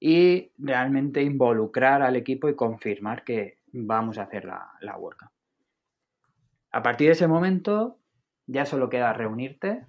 y 0.00 0.52
realmente 0.58 1.22
involucrar 1.22 2.02
al 2.02 2.16
equipo 2.16 2.48
y 2.48 2.56
confirmar 2.56 3.24
que 3.24 3.60
vamos 3.72 4.18
a 4.18 4.24
hacer 4.24 4.44
la, 4.44 4.72
la 4.80 4.98
WordCamp. 4.98 5.33
A 6.74 6.82
partir 6.82 7.06
de 7.06 7.12
ese 7.12 7.28
momento 7.28 7.98
ya 8.46 8.66
solo 8.66 8.90
queda 8.90 9.12
reunirte, 9.12 9.86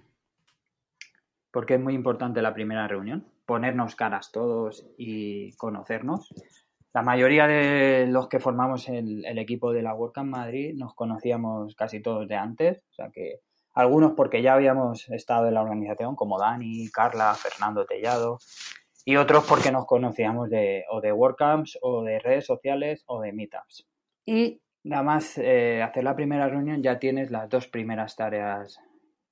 porque 1.50 1.74
es 1.74 1.80
muy 1.80 1.94
importante 1.94 2.40
la 2.42 2.54
primera 2.54 2.86
reunión, 2.88 3.26
ponernos 3.44 3.96
caras 3.96 4.30
todos 4.32 4.86
y 4.96 5.52
conocernos 5.56 6.32
la 6.96 7.02
mayoría 7.02 7.46
de 7.46 8.06
los 8.06 8.26
que 8.26 8.40
formamos 8.40 8.88
el, 8.88 9.36
equipo 9.36 9.70
de 9.70 9.82
la 9.82 9.92
WordCamp 9.92 10.30
Madrid 10.30 10.72
nos 10.74 10.94
conocíamos 10.94 11.74
casi 11.74 12.00
todos 12.00 12.26
de 12.26 12.36
antes, 12.36 12.78
o 12.90 12.94
sea 12.94 13.10
que 13.10 13.40
algunos 13.74 14.12
porque 14.12 14.40
ya 14.40 14.54
habíamos 14.54 15.06
estado 15.10 15.48
en 15.48 15.52
la 15.52 15.60
organización, 15.60 16.16
como 16.16 16.38
Dani, 16.38 16.88
Carla, 16.90 17.34
Fernando 17.34 17.84
Tellado, 17.84 18.38
y 19.04 19.16
otros 19.16 19.44
porque 19.46 19.70
nos 19.70 19.84
conocíamos 19.84 20.48
de, 20.48 20.84
o 20.90 21.02
de 21.02 21.12
WordCamps, 21.12 21.78
o 21.82 22.02
de 22.02 22.18
redes 22.18 22.46
sociales, 22.46 23.04
o 23.08 23.20
de 23.20 23.34
Meetups. 23.34 23.86
Nada 24.86 25.02
más 25.02 25.36
eh, 25.38 25.82
hacer 25.82 26.04
la 26.04 26.14
primera 26.14 26.48
reunión 26.48 26.82
ya 26.82 26.98
tienes 26.98 27.30
las 27.30 27.48
dos 27.48 27.66
primeras 27.66 28.16
tareas 28.16 28.80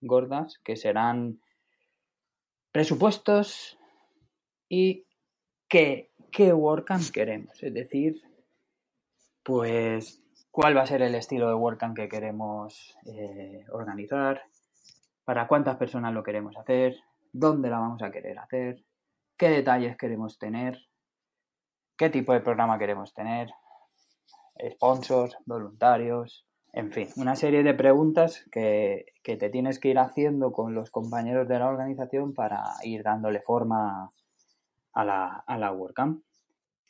gordas, 0.00 0.58
que 0.64 0.76
serán 0.76 1.40
presupuestos 2.72 3.78
y 4.68 5.06
qué 5.68 6.10
qué 6.34 6.52
WordCamp 6.52 7.10
queremos. 7.12 7.62
Es 7.62 7.72
decir, 7.72 8.20
pues 9.44 10.20
cuál 10.50 10.76
va 10.76 10.82
a 10.82 10.86
ser 10.86 11.02
el 11.02 11.14
estilo 11.14 11.48
de 11.48 11.54
WordCamp 11.54 11.96
que 11.96 12.08
queremos 12.08 12.96
eh, 13.06 13.64
organizar, 13.70 14.42
para 15.24 15.46
cuántas 15.46 15.76
personas 15.76 16.12
lo 16.12 16.24
queremos 16.24 16.56
hacer, 16.56 16.96
dónde 17.32 17.70
la 17.70 17.78
vamos 17.78 18.02
a 18.02 18.10
querer 18.10 18.38
hacer, 18.40 18.84
qué 19.38 19.48
detalles 19.48 19.96
queremos 19.96 20.38
tener, 20.38 20.78
qué 21.96 22.10
tipo 22.10 22.32
de 22.32 22.40
programa 22.40 22.78
queremos 22.78 23.14
tener, 23.14 23.48
sponsors, 24.70 25.36
voluntarios, 25.46 26.46
en 26.72 26.90
fin, 26.90 27.08
una 27.16 27.36
serie 27.36 27.62
de 27.62 27.72
preguntas 27.72 28.44
que, 28.50 29.06
que, 29.22 29.36
te 29.36 29.48
tienes 29.48 29.78
que 29.78 29.90
ir 29.90 29.98
haciendo 29.98 30.52
con 30.52 30.74
los 30.74 30.90
compañeros 30.90 31.46
de 31.46 31.60
la 31.60 31.68
organización 31.68 32.34
para 32.34 32.64
ir 32.82 33.04
dándole 33.04 33.40
forma 33.40 34.10
a 34.92 35.04
la, 35.04 35.44
a 35.46 35.56
la 35.56 35.72
WordCamp. 35.72 36.24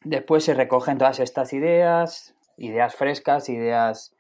Después 0.02 0.44
se 0.44 0.54
recogen 0.54 0.96
todas 0.96 1.20
estas 1.20 1.52
ideas, 1.52 2.34
ideas 2.56 2.94
frescas, 2.94 3.50
ideas 3.50 4.14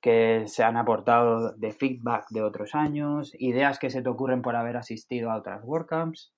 que 0.00 0.44
se 0.46 0.62
han 0.62 0.76
aportado 0.76 1.52
de 1.52 1.72
feedback 1.72 2.26
de 2.30 2.42
otros 2.42 2.76
años, 2.76 3.32
ideas 3.40 3.80
que 3.80 3.90
se 3.90 4.02
te 4.02 4.08
ocurren 4.08 4.42
por 4.42 4.54
haber 4.54 4.76
asistido 4.76 5.32
a 5.32 5.36
otras 5.38 5.64
WordCamps, 5.64 6.32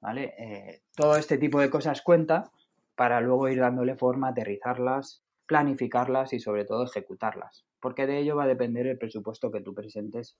¿vale? 0.00 0.34
Eh, 0.38 0.82
todo 0.96 1.16
este 1.16 1.38
tipo 1.38 1.60
de 1.60 1.70
cosas 1.70 2.02
cuenta 2.02 2.50
para 2.96 3.20
luego 3.20 3.48
ir 3.48 3.60
dándole 3.60 3.94
forma, 3.94 4.28
aterrizarlas, 4.28 5.23
planificarlas 5.46 6.32
y 6.32 6.40
sobre 6.40 6.64
todo 6.64 6.84
ejecutarlas, 6.84 7.66
porque 7.80 8.06
de 8.06 8.18
ello 8.18 8.36
va 8.36 8.44
a 8.44 8.48
depender 8.48 8.86
el 8.86 8.98
presupuesto 8.98 9.50
que 9.50 9.60
tú 9.60 9.74
presentes 9.74 10.38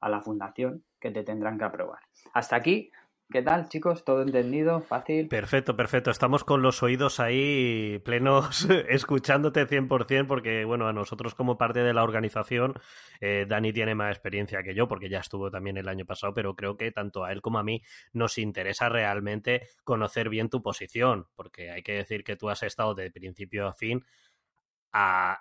a 0.00 0.08
la 0.08 0.20
fundación 0.20 0.84
que 1.00 1.10
te 1.10 1.24
tendrán 1.24 1.58
que 1.58 1.64
aprobar. 1.64 2.00
Hasta 2.34 2.56
aquí 2.56 2.90
¿Qué 3.30 3.42
tal, 3.42 3.68
chicos? 3.68 4.04
¿Todo 4.04 4.22
entendido? 4.22 4.80
¿Fácil? 4.80 5.28
Perfecto, 5.28 5.76
perfecto. 5.76 6.10
Estamos 6.10 6.44
con 6.44 6.62
los 6.62 6.82
oídos 6.82 7.20
ahí 7.20 8.00
plenos, 8.02 8.66
escuchándote 8.88 9.66
100%, 9.66 10.26
porque, 10.26 10.64
bueno, 10.64 10.88
a 10.88 10.94
nosotros 10.94 11.34
como 11.34 11.58
parte 11.58 11.80
de 11.80 11.92
la 11.92 12.04
organización, 12.04 12.72
eh, 13.20 13.44
Dani 13.46 13.70
tiene 13.74 13.94
más 13.94 14.12
experiencia 14.12 14.62
que 14.62 14.74
yo, 14.74 14.88
porque 14.88 15.10
ya 15.10 15.18
estuvo 15.18 15.50
también 15.50 15.76
el 15.76 15.88
año 15.88 16.06
pasado, 16.06 16.32
pero 16.32 16.56
creo 16.56 16.78
que 16.78 16.90
tanto 16.90 17.22
a 17.22 17.32
él 17.32 17.42
como 17.42 17.58
a 17.58 17.62
mí 17.62 17.82
nos 18.14 18.38
interesa 18.38 18.88
realmente 18.88 19.68
conocer 19.84 20.30
bien 20.30 20.48
tu 20.48 20.62
posición, 20.62 21.26
porque 21.36 21.70
hay 21.70 21.82
que 21.82 21.92
decir 21.92 22.24
que 22.24 22.36
tú 22.36 22.48
has 22.48 22.62
estado 22.62 22.94
de 22.94 23.10
principio 23.10 23.68
a 23.68 23.74
fin 23.74 24.06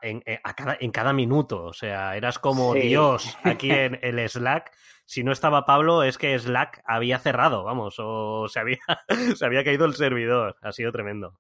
en, 0.02 0.24
eh, 0.26 0.40
cada, 0.56 0.78
en, 0.80 0.92
cada, 0.92 1.14
minuto. 1.14 1.64
O 1.64 1.74
sea, 1.74 2.16
eras 2.16 2.40
como 2.40 2.74
Dios 2.74 3.38
aquí 3.44 3.72
en 3.72 4.00
el 4.02 4.28
Slack. 4.30 4.72
Si 5.06 5.24
no 5.24 5.32
estaba 5.32 5.66
Pablo, 5.66 6.04
es 6.04 6.18
que 6.18 6.38
Slack 6.38 6.82
había 6.86 7.20
cerrado, 7.20 7.64
vamos, 7.64 7.96
o 7.98 8.48
se 8.50 8.60
había, 8.60 8.80
se 9.36 9.46
había 9.46 9.64
caído 9.64 9.86
el 9.86 9.96
servidor. 9.96 10.58
Ha 10.62 10.72
sido 10.72 10.92
tremendo. 10.92 11.40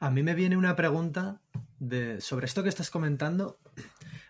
A 0.00 0.10
mí 0.10 0.22
me 0.22 0.34
viene 0.34 0.56
una 0.56 0.76
pregunta 0.76 1.40
de, 1.78 2.20
sobre 2.20 2.46
esto 2.46 2.62
que 2.62 2.68
estás 2.70 2.90
comentando. 2.90 3.58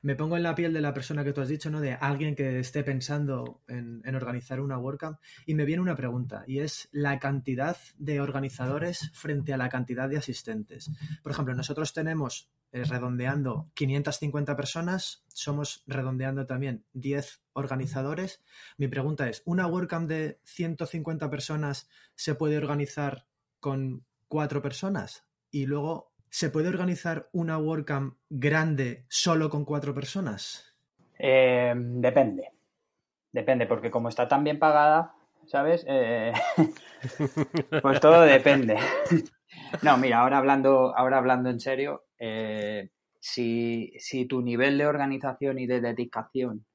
Me 0.02 0.16
pongo 0.16 0.36
en 0.36 0.42
la 0.42 0.54
piel 0.54 0.72
de 0.72 0.80
la 0.80 0.92
persona 0.92 1.22
que 1.22 1.32
tú 1.32 1.42
has 1.42 1.48
dicho, 1.48 1.70
¿no? 1.70 1.80
De 1.80 1.92
alguien 1.92 2.34
que 2.34 2.58
esté 2.58 2.82
pensando 2.82 3.62
en, 3.68 4.02
en 4.04 4.14
organizar 4.14 4.60
una 4.60 4.78
WordCamp. 4.78 5.20
Y 5.46 5.54
me 5.54 5.64
viene 5.64 5.82
una 5.82 5.94
pregunta, 5.94 6.42
y 6.46 6.58
es 6.58 6.88
la 6.90 7.18
cantidad 7.18 7.76
de 7.98 8.20
organizadores 8.20 9.10
frente 9.14 9.52
a 9.52 9.58
la 9.58 9.68
cantidad 9.68 10.08
de 10.08 10.18
asistentes. 10.18 10.90
Por 11.22 11.32
ejemplo, 11.32 11.54
nosotros 11.54 11.92
tenemos 11.92 12.50
eh, 12.72 12.84
redondeando 12.84 13.70
550 13.74 14.56
personas, 14.56 15.24
somos 15.28 15.82
redondeando 15.86 16.46
también 16.46 16.84
10 16.92 17.42
organizadores. 17.52 18.42
Mi 18.76 18.86
pregunta 18.86 19.28
es, 19.28 19.42
¿una 19.44 19.66
WordCamp 19.66 20.08
de 20.08 20.38
150 20.44 21.28
personas 21.30 21.88
se 22.14 22.34
puede 22.34 22.56
organizar 22.56 23.26
con 23.58 24.04
cuatro 24.28 24.62
personas? 24.62 25.24
Y 25.50 25.66
luego, 25.66 26.12
¿se 26.28 26.50
puede 26.50 26.68
organizar 26.68 27.28
una 27.32 27.58
WordCamp 27.58 28.16
grande 28.28 29.04
solo 29.08 29.50
con 29.50 29.64
cuatro 29.64 29.92
personas? 29.92 30.74
Eh, 31.18 31.74
depende. 31.76 32.52
Depende, 33.32 33.66
porque 33.66 33.90
como 33.90 34.08
está 34.08 34.28
tan 34.28 34.44
bien 34.44 34.58
pagada, 34.58 35.14
¿sabes? 35.46 35.84
Eh, 35.88 36.32
pues 37.82 38.00
todo 38.00 38.22
depende. 38.22 38.76
No, 39.82 39.96
mira, 39.98 40.20
ahora 40.20 40.38
hablando, 40.38 40.96
ahora 40.96 41.18
hablando 41.18 41.50
en 41.50 41.58
serio, 41.58 42.04
eh, 42.20 42.90
si, 43.18 43.92
si 43.98 44.26
tu 44.26 44.42
nivel 44.42 44.78
de 44.78 44.86
organización 44.86 45.58
y 45.58 45.66
de 45.66 45.80
dedicación 45.80 46.66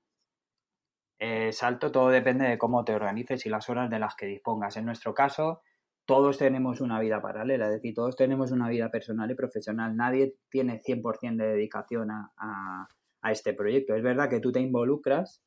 es 1.18 1.64
alto, 1.64 1.92
todo 1.92 2.10
depende 2.10 2.48
de 2.48 2.58
cómo 2.58 2.84
te 2.84 2.94
organices 2.94 3.46
y 3.46 3.50
las 3.50 3.70
horas 3.70 3.90
de 3.90 4.00
las 4.00 4.16
que 4.16 4.26
dispongas. 4.26 4.76
En 4.76 4.86
nuestro 4.86 5.14
caso, 5.14 5.62
todos 6.06 6.38
tenemos 6.38 6.82
una 6.82 7.00
vida 7.00 7.22
paralela, 7.22 7.66
es 7.66 7.74
decir, 7.74 7.94
todos 7.94 8.16
tenemos 8.16 8.52
una 8.52 8.70
vida 8.70 8.90
personal 8.90 9.32
y 9.32 9.36
profesional. 9.36 9.96
Nadie 9.96 10.36
tiene 10.50 10.82
100% 10.82 11.38
de 11.38 11.48
dedicación 11.48 12.12
a, 12.12 12.32
a, 12.38 13.32
este 13.32 13.54
proyecto. 13.54 13.96
Es 13.96 14.04
verdad 14.04 14.30
que 14.30 14.40
tú 14.40 14.52
te 14.52 14.60
involucras, 14.60 15.42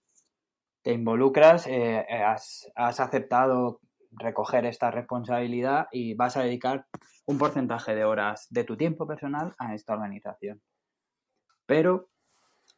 te 0.82 0.92
involucras, 0.92 1.66
eh, 1.66 2.04
has, 2.24 2.70
has 2.74 2.98
aceptado 2.98 3.80
recoger 4.10 4.66
esta 4.66 4.90
responsabilidad 4.90 5.88
y 5.92 6.14
vas 6.14 6.36
a 6.36 6.42
dedicar 6.42 6.86
un 7.26 7.38
porcentaje 7.38 7.94
de 7.94 8.04
horas 8.04 8.46
de 8.50 8.64
tu 8.64 8.76
tiempo 8.76 9.06
personal 9.06 9.54
a 9.58 9.74
esta 9.74 9.94
organización. 9.94 10.60
Pero 11.66 12.08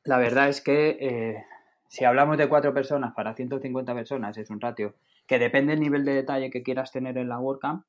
la 0.04 0.18
verdad 0.18 0.48
es 0.48 0.60
que 0.60 0.96
eh, 1.00 1.44
si 1.88 2.04
hablamos 2.04 2.38
de 2.38 2.48
cuatro 2.48 2.74
personas 2.74 3.12
para 3.14 3.34
150 3.34 3.94
personas, 3.94 4.36
es 4.38 4.50
un 4.50 4.60
ratio 4.60 4.94
que 5.26 5.38
depende 5.38 5.72
del 5.72 5.80
nivel 5.80 6.04
de 6.04 6.14
detalle 6.14 6.50
que 6.50 6.62
quieras 6.62 6.90
tener 6.90 7.18
en 7.18 7.28
la 7.28 7.38
WordCamp, 7.38 7.84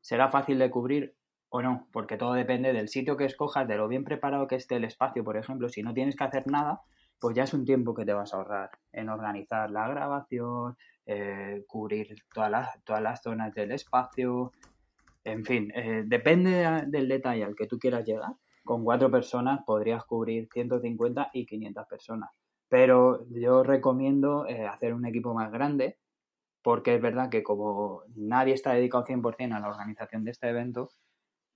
será 0.00 0.28
fácil 0.28 0.58
de 0.58 0.70
cubrir 0.70 1.16
o 1.48 1.62
no, 1.62 1.86
porque 1.92 2.16
todo 2.16 2.32
depende 2.34 2.72
del 2.72 2.88
sitio 2.88 3.16
que 3.16 3.24
escojas, 3.24 3.68
de 3.68 3.76
lo 3.76 3.88
bien 3.88 4.04
preparado 4.04 4.46
que 4.46 4.56
esté 4.56 4.76
el 4.76 4.84
espacio, 4.84 5.22
por 5.22 5.36
ejemplo, 5.36 5.68
si 5.68 5.82
no 5.82 5.92
tienes 5.92 6.16
que 6.16 6.24
hacer 6.24 6.46
nada, 6.46 6.82
pues 7.22 7.36
ya 7.36 7.44
es 7.44 7.54
un 7.54 7.64
tiempo 7.64 7.94
que 7.94 8.04
te 8.04 8.12
vas 8.12 8.34
a 8.34 8.38
ahorrar 8.38 8.70
en 8.90 9.08
organizar 9.08 9.70
la 9.70 9.88
grabación, 9.88 10.76
eh, 11.06 11.62
cubrir 11.68 12.16
todas 12.34 12.50
las, 12.50 12.82
todas 12.82 13.00
las 13.00 13.22
zonas 13.22 13.54
del 13.54 13.70
espacio, 13.70 14.50
en 15.22 15.44
fin, 15.44 15.70
eh, 15.72 16.02
depende 16.04 16.82
del 16.88 17.08
detalle 17.08 17.44
al 17.44 17.54
que 17.54 17.68
tú 17.68 17.78
quieras 17.78 18.04
llegar. 18.04 18.32
Con 18.64 18.82
cuatro 18.82 19.08
personas 19.08 19.60
podrías 19.64 20.04
cubrir 20.04 20.48
150 20.52 21.30
y 21.32 21.46
500 21.46 21.86
personas. 21.86 22.30
Pero 22.68 23.24
yo 23.30 23.62
recomiendo 23.62 24.44
eh, 24.48 24.66
hacer 24.66 24.92
un 24.92 25.06
equipo 25.06 25.32
más 25.32 25.52
grande 25.52 25.98
porque 26.60 26.96
es 26.96 27.00
verdad 27.00 27.30
que 27.30 27.44
como 27.44 28.02
nadie 28.16 28.54
está 28.54 28.72
dedicado 28.72 29.04
100% 29.04 29.54
a 29.54 29.60
la 29.60 29.68
organización 29.68 30.24
de 30.24 30.32
este 30.32 30.48
evento, 30.48 30.90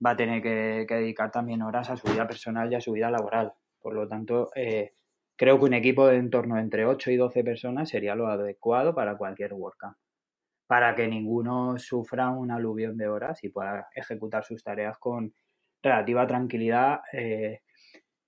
va 0.05 0.11
a 0.11 0.15
tener 0.15 0.41
que, 0.41 0.85
que, 0.87 0.95
dedicar 0.95 1.29
también 1.29 1.61
horas 1.61 1.89
a 1.89 1.97
su 1.97 2.07
vida 2.07 2.25
personal 2.25 2.71
y 2.71 2.75
a 2.75 2.81
su 2.81 2.93
vida 2.93 3.11
laboral. 3.11 3.53
Por 3.81 3.93
lo 3.95 4.07
tanto, 4.07 4.49
eh, 4.55 4.93
creo 5.37 5.59
que 5.59 5.65
un 5.65 5.73
equipo 5.73 6.07
de 6.07 6.17
en 6.17 6.29
torno 6.29 6.59
entre 6.59 6.85
8 6.85 7.11
y 7.11 7.15
12 7.15 7.43
personas 7.43 7.89
sería 7.89 8.15
lo 8.15 8.27
adecuado 8.27 8.93
para 8.93 9.17
cualquier 9.17 9.53
WordCamp 9.53 9.97
para 10.67 10.93
que 10.95 11.07
ninguno 11.07 11.79
sufra 11.79 12.29
un 12.29 12.51
aluvión 12.51 12.97
de 12.97 13.07
horas 13.07 13.43
y 13.43 13.49
pueda 13.49 13.87
ejecutar 13.95 14.43
sus 14.43 14.63
tareas 14.63 14.97
con 14.99 15.33
relativa 15.81 16.27
tranquilidad 16.27 16.99
eh, 17.13 17.61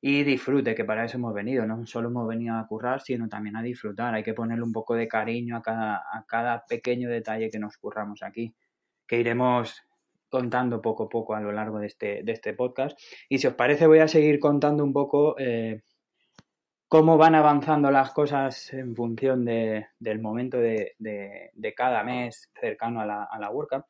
y 0.02 0.24
disfrute, 0.24 0.74
que 0.74 0.86
para 0.86 1.04
eso 1.04 1.18
hemos 1.18 1.34
venido. 1.34 1.66
No 1.66 1.86
solo 1.86 2.08
hemos 2.08 2.26
venido 2.28 2.56
a 2.56 2.66
currar, 2.66 3.02
sino 3.02 3.28
también 3.28 3.58
a 3.58 3.62
disfrutar. 3.62 4.16
Hay 4.16 4.24
que 4.24 4.34
ponerle 4.34 4.64
un 4.64 4.72
poco 4.72 4.96
de 4.96 5.10
cariño 5.10 5.58
a 5.58 5.62
cada, 6.26 6.64
pequeño 6.70 7.10
detalle 7.10 7.50
que 7.50 7.60
nos 7.60 7.78
curramos 7.78 8.24
aquí, 8.24 8.56
que 9.06 9.20
iremos 9.20 9.84
contando 10.30 10.82
poco 10.82 11.06
a 11.06 11.10
poco 11.10 11.36
a 11.36 11.42
lo 11.42 11.52
largo 11.52 11.80
de 11.80 11.88
este, 11.88 12.32
este 12.32 12.54
podcast. 12.54 12.98
Y 13.28 13.40
si 13.40 13.48
os 13.48 13.56
parece, 13.56 13.88
voy 13.88 14.00
a 14.00 14.08
seguir 14.08 14.40
contando 14.40 14.86
un 14.86 14.94
poco 14.94 15.36
eh, 15.38 15.82
cómo 16.90 17.18
van 17.18 17.36
avanzando 17.36 17.92
las 17.92 18.12
cosas 18.12 18.74
en 18.74 18.96
función 18.96 19.46
de, 19.46 19.88
del 20.00 20.20
momento 20.20 20.58
de, 20.58 20.96
cada 21.78 22.04
mes 22.04 22.50
cercano 22.60 23.00
a 23.00 23.06
la, 23.06 23.24
a 23.24 23.52
WordCamp. 23.52 23.86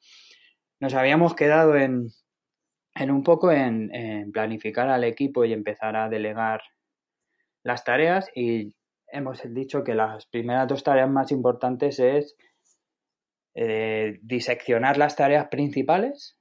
Nos 0.81 0.93
habíamos 0.93 1.33
quedado 1.33 1.77
en, 1.77 2.11
un 2.99 3.23
poco 3.23 3.51
en, 3.51 3.95
en, 3.95 4.31
planificar 4.33 4.89
al 4.89 5.05
equipo 5.05 5.45
y 5.45 5.53
empezar 5.53 5.95
a 5.95 6.09
delegar 6.09 6.61
las 7.63 7.85
tareas 7.85 8.29
y 8.35 8.75
hemos 9.07 9.41
dicho 9.53 9.83
que 9.83 9.95
las 9.95 10.25
primeras 10.27 10.67
dos 10.67 10.83
tareas 10.83 11.09
más 11.09 11.31
importantes 11.31 11.99
es 11.99 12.35
eh, 13.55 14.19
diseccionar 14.21 14.97
las 14.97 15.15
tareas 15.15 15.47
principales 15.47 16.37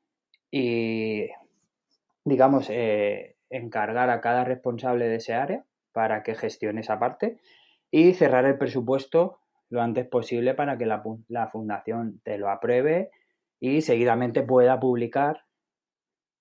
y 0.50 1.28
digamos 2.24 2.68
eh, 2.68 3.36
encargar 3.48 4.10
a 4.10 4.20
cada 4.20 4.44
responsable 4.44 5.08
de 5.08 5.16
ese 5.16 5.34
área 5.34 5.64
para 5.98 6.22
que 6.22 6.36
gestione 6.36 6.82
esa 6.82 7.00
parte 7.00 7.40
y 7.90 8.14
cerrar 8.14 8.44
el 8.44 8.56
presupuesto 8.56 9.40
lo 9.68 9.82
antes 9.82 10.06
posible 10.06 10.54
para 10.54 10.78
que 10.78 10.86
la, 10.86 11.02
fundación 11.50 12.20
te 12.22 12.38
lo 12.38 12.50
apruebe 12.50 13.10
y 13.58 13.80
seguidamente 13.80 14.44
pueda 14.44 14.78
publicar 14.78 15.42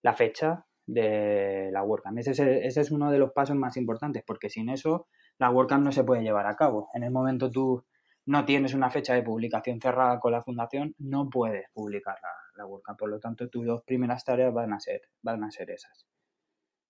la 0.04 0.14
fecha 0.14 0.68
de 0.86 1.72
la 1.72 1.82
WordCamp. 1.82 2.20
Ese 2.20 2.32
es, 2.34 2.40
ese 2.40 2.82
es, 2.82 2.92
uno 2.92 3.10
de 3.10 3.18
los 3.18 3.32
pasos 3.32 3.56
más 3.56 3.78
importantes, 3.78 4.22
porque 4.28 4.52
sin 4.52 4.70
eso 4.70 5.08
la 5.40 5.50
WordCamp 5.50 5.84
no 5.84 5.92
se 5.92 6.04
puede 6.04 6.22
llevar 6.22 6.46
a 6.46 6.56
cabo. 6.56 6.90
En 6.94 7.02
el 7.02 7.10
momento 7.10 7.50
tú 7.50 7.84
no 8.28 8.46
tienes 8.46 8.76
una 8.76 8.92
fecha 8.92 9.16
de 9.16 9.24
publicación 9.24 9.82
cerrada 9.82 10.20
con 10.20 10.34
la 10.34 10.44
fundación, 10.44 10.94
no 11.00 11.32
puedes 11.32 11.66
publicar 11.74 12.18
la, 12.22 12.30
la 12.58 12.68
WordCamp. 12.68 13.00
Por 13.00 13.10
lo 13.10 13.20
tanto, 13.20 13.50
tus 13.50 13.66
dos 13.66 13.82
primeras 13.82 14.24
tareas 14.24 14.54
van 14.54 14.72
a 14.72 14.80
ser, 14.80 15.02
van 15.24 15.44
a 15.44 15.50
ser 15.50 15.72
esas. 15.72 16.06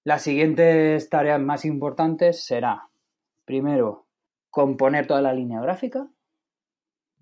Las 0.08 0.22
siguientes 0.22 1.10
tareas 1.10 1.41
más 1.41 1.65
importantes 1.65 2.46
será, 2.46 2.88
primero, 3.43 4.06
componer 4.50 5.06
toda 5.06 5.22
la 5.22 5.34
línea 5.34 5.60
gráfica. 5.60 6.08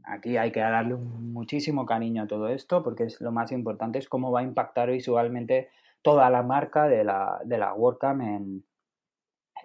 Aquí 0.04 0.38
hay 0.38 0.52
que 0.52 0.60
darle 0.60 0.94
muchísimo 0.94 1.88
cariño 1.88 2.22
a 2.22 2.28
todo 2.28 2.48
esto 2.48 2.84
porque 2.84 3.06
es 3.06 3.20
lo 3.22 3.32
más 3.32 3.52
importante 3.52 3.98
es 3.98 4.08
cómo 4.08 4.32
va 4.32 4.42
a 4.42 4.44
impactar 4.44 4.92
visualmente 4.92 5.70
toda 6.04 6.30
la 6.30 6.44
marca 6.44 6.88
de 6.88 7.04
la, 7.04 7.42
de 7.44 7.58
la 7.58 7.74
WordCamp 7.74 8.22
en, 8.22 8.64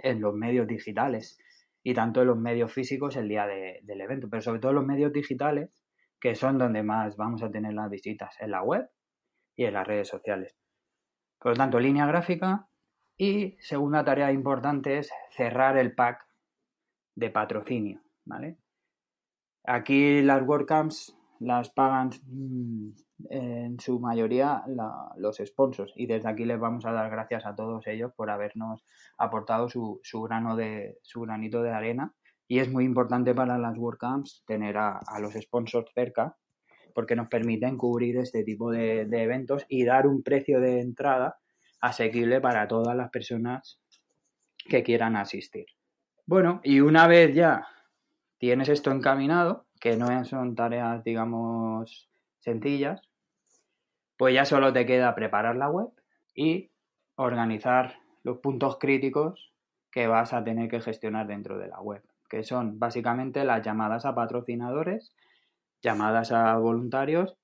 en 0.03 0.21
los 0.23 0.33
medios 0.33 0.67
digitales 0.67 1.39
y 1.83 1.93
tanto 1.93 2.23
en 2.23 2.29
los 2.29 2.39
medios 2.39 2.73
físicos 2.73 3.17
el 3.17 3.29
día 3.29 3.47
de, 3.47 3.81
del 3.83 4.01
evento, 4.01 4.31
pero 4.31 4.41
sobre 4.41 4.61
todo 4.61 4.71
en 4.71 4.77
los 4.77 4.87
medios 4.87 5.13
digitales 5.13 5.69
que 6.19 6.35
son 6.35 6.57
donde 6.57 6.83
más 6.83 7.19
vamos 7.19 7.43
a 7.43 7.51
tener 7.51 7.75
las 7.75 7.91
visitas, 7.91 8.35
en 8.41 8.53
la 8.53 8.63
web 8.63 8.89
y 9.57 9.67
en 9.67 9.75
las 9.75 9.87
redes 9.87 10.09
sociales. 10.09 10.57
Por 11.39 11.53
lo 11.53 11.57
tanto, 11.59 11.79
línea 11.79 12.07
gráfica, 12.07 12.70
y 13.21 13.55
segunda 13.61 14.03
tarea 14.03 14.33
importante 14.33 14.97
es 14.97 15.11
cerrar 15.37 15.77
el 15.77 15.95
pack 15.95 16.27
de 17.15 17.29
patrocinio, 17.29 18.01
¿vale? 18.25 18.57
Aquí 19.65 20.23
las 20.23 20.43
WordCamps 20.43 21.15
las 21.41 21.69
pagan 21.69 22.13
mm, 22.25 22.89
en 23.29 23.79
su 23.79 24.01
mayoría 24.01 24.65
los 25.19 25.37
sponsors 25.37 25.93
y 25.97 26.07
desde 26.07 26.31
aquí 26.31 26.47
les 26.47 26.59
vamos 26.59 26.87
a 26.87 26.93
dar 26.93 27.11
gracias 27.11 27.45
a 27.45 27.55
todos 27.55 27.87
ellos 27.89 28.11
por 28.17 28.31
habernos 28.31 28.83
aportado 29.19 29.69
su, 29.69 30.01
su, 30.03 30.23
grano 30.23 30.57
de, 30.57 30.97
su 31.03 31.21
granito 31.21 31.63
de 31.63 31.73
arena 31.73 32.15
y 32.49 32.61
es 32.61 32.71
muy 32.71 32.87
importante 32.87 33.35
para 33.35 33.59
las 33.59 33.77
WordCamps 33.77 34.45
tener 34.47 34.79
a, 34.79 34.99
los 35.21 35.35
sponsors 35.35 35.93
cerca 35.93 36.39
porque 36.95 37.17
nos 37.17 37.29
permiten 37.29 37.77
cubrir 37.77 38.17
este 38.17 38.45
tipo 38.45 38.71
de 38.71 39.03
eventos 39.03 39.67
y 39.69 39.85
dar 39.85 40.07
un 40.07 40.23
precio 40.23 40.59
de 40.59 40.81
entrada 40.81 41.40
asequible 41.81 42.41
para 42.41 42.69
todas 42.69 42.97
las 42.97 43.11
personas 43.11 43.81
que 44.69 44.83
quieran 44.83 45.17
asistir. 45.17 45.67
Bueno, 46.27 46.61
y 46.63 46.81
una 46.81 47.07
vez 47.07 47.35
ya 47.35 47.67
tienes 48.39 48.69
esto 48.69 48.91
encaminado, 48.91 49.67
que 49.81 49.97
no 49.97 50.25
son 50.25 50.55
tareas, 50.55 51.03
digamos, 51.03 52.09
sencillas, 52.39 53.01
pues 54.17 54.35
ya 54.35 54.45
solo 54.45 54.73
te 54.73 54.87
queda 54.87 55.15
preparar 55.15 55.57
la 55.57 55.71
web 55.71 55.89
y 56.35 56.71
organizar 57.17 57.97
los 58.23 58.39
puntos 58.39 58.79
críticos 58.79 59.53
que 59.91 60.07
vas 60.07 60.33
a 60.33 60.45
tener 60.45 60.69
que 60.69 60.81
gestionar 60.81 61.27
dentro 61.27 61.59
de 61.59 61.69
la 61.69 61.81
web, 61.81 62.03
que 62.29 62.45
son 62.45 62.79
básicamente 62.79 63.45
las 63.45 63.63
llamadas 63.63 64.05
a 64.05 64.15
patrocinadores, 64.15 65.15
llamadas 65.83 66.33
a 66.33 66.57
voluntarios 66.57 67.37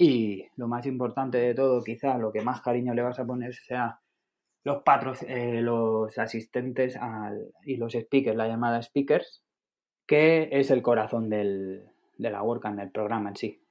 y 0.00 0.48
lo 0.56 0.66
más 0.66 0.86
importante 0.86 1.36
de 1.36 1.54
todo, 1.54 1.84
quizá 1.84 2.16
lo 2.16 2.32
que 2.32 2.40
más 2.40 2.62
cariño 2.62 2.94
le 2.94 3.02
vas 3.02 3.18
a 3.20 3.26
poner 3.26 3.54
sea 3.54 4.00
los, 4.64 4.82
patros, 4.82 5.22
eh, 5.24 5.60
los 5.60 6.16
asistentes 6.16 6.96
al, 6.96 7.52
y 7.66 7.76
los 7.76 7.92
speakers, 7.92 8.34
la 8.34 8.48
llamada 8.48 8.80
speakers, 8.80 9.44
que 10.06 10.48
es 10.52 10.70
el 10.70 10.80
corazón 10.80 11.28
del, 11.28 11.84
de 12.16 12.30
la 12.30 12.42
WordCamp, 12.42 12.78
del 12.78 12.90
programa 12.90 13.28
en 13.28 13.36
sí. 13.36 13.62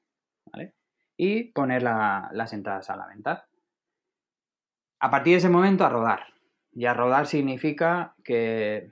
Y 1.18 1.46
poner 1.46 1.82
la, 1.82 2.30
las 2.32 2.54
entradas 2.54 2.92
a 2.92 2.96
la 2.96 3.08
venta. 3.08 3.48
A 5.00 5.10
partir 5.10 5.34
de 5.34 5.38
ese 5.40 5.50
momento, 5.50 5.84
a 5.84 5.90
rodar. 5.90 6.28
Y 6.74 6.86
a 6.86 6.94
rodar 6.94 7.26
significa 7.26 8.14
que 8.24 8.92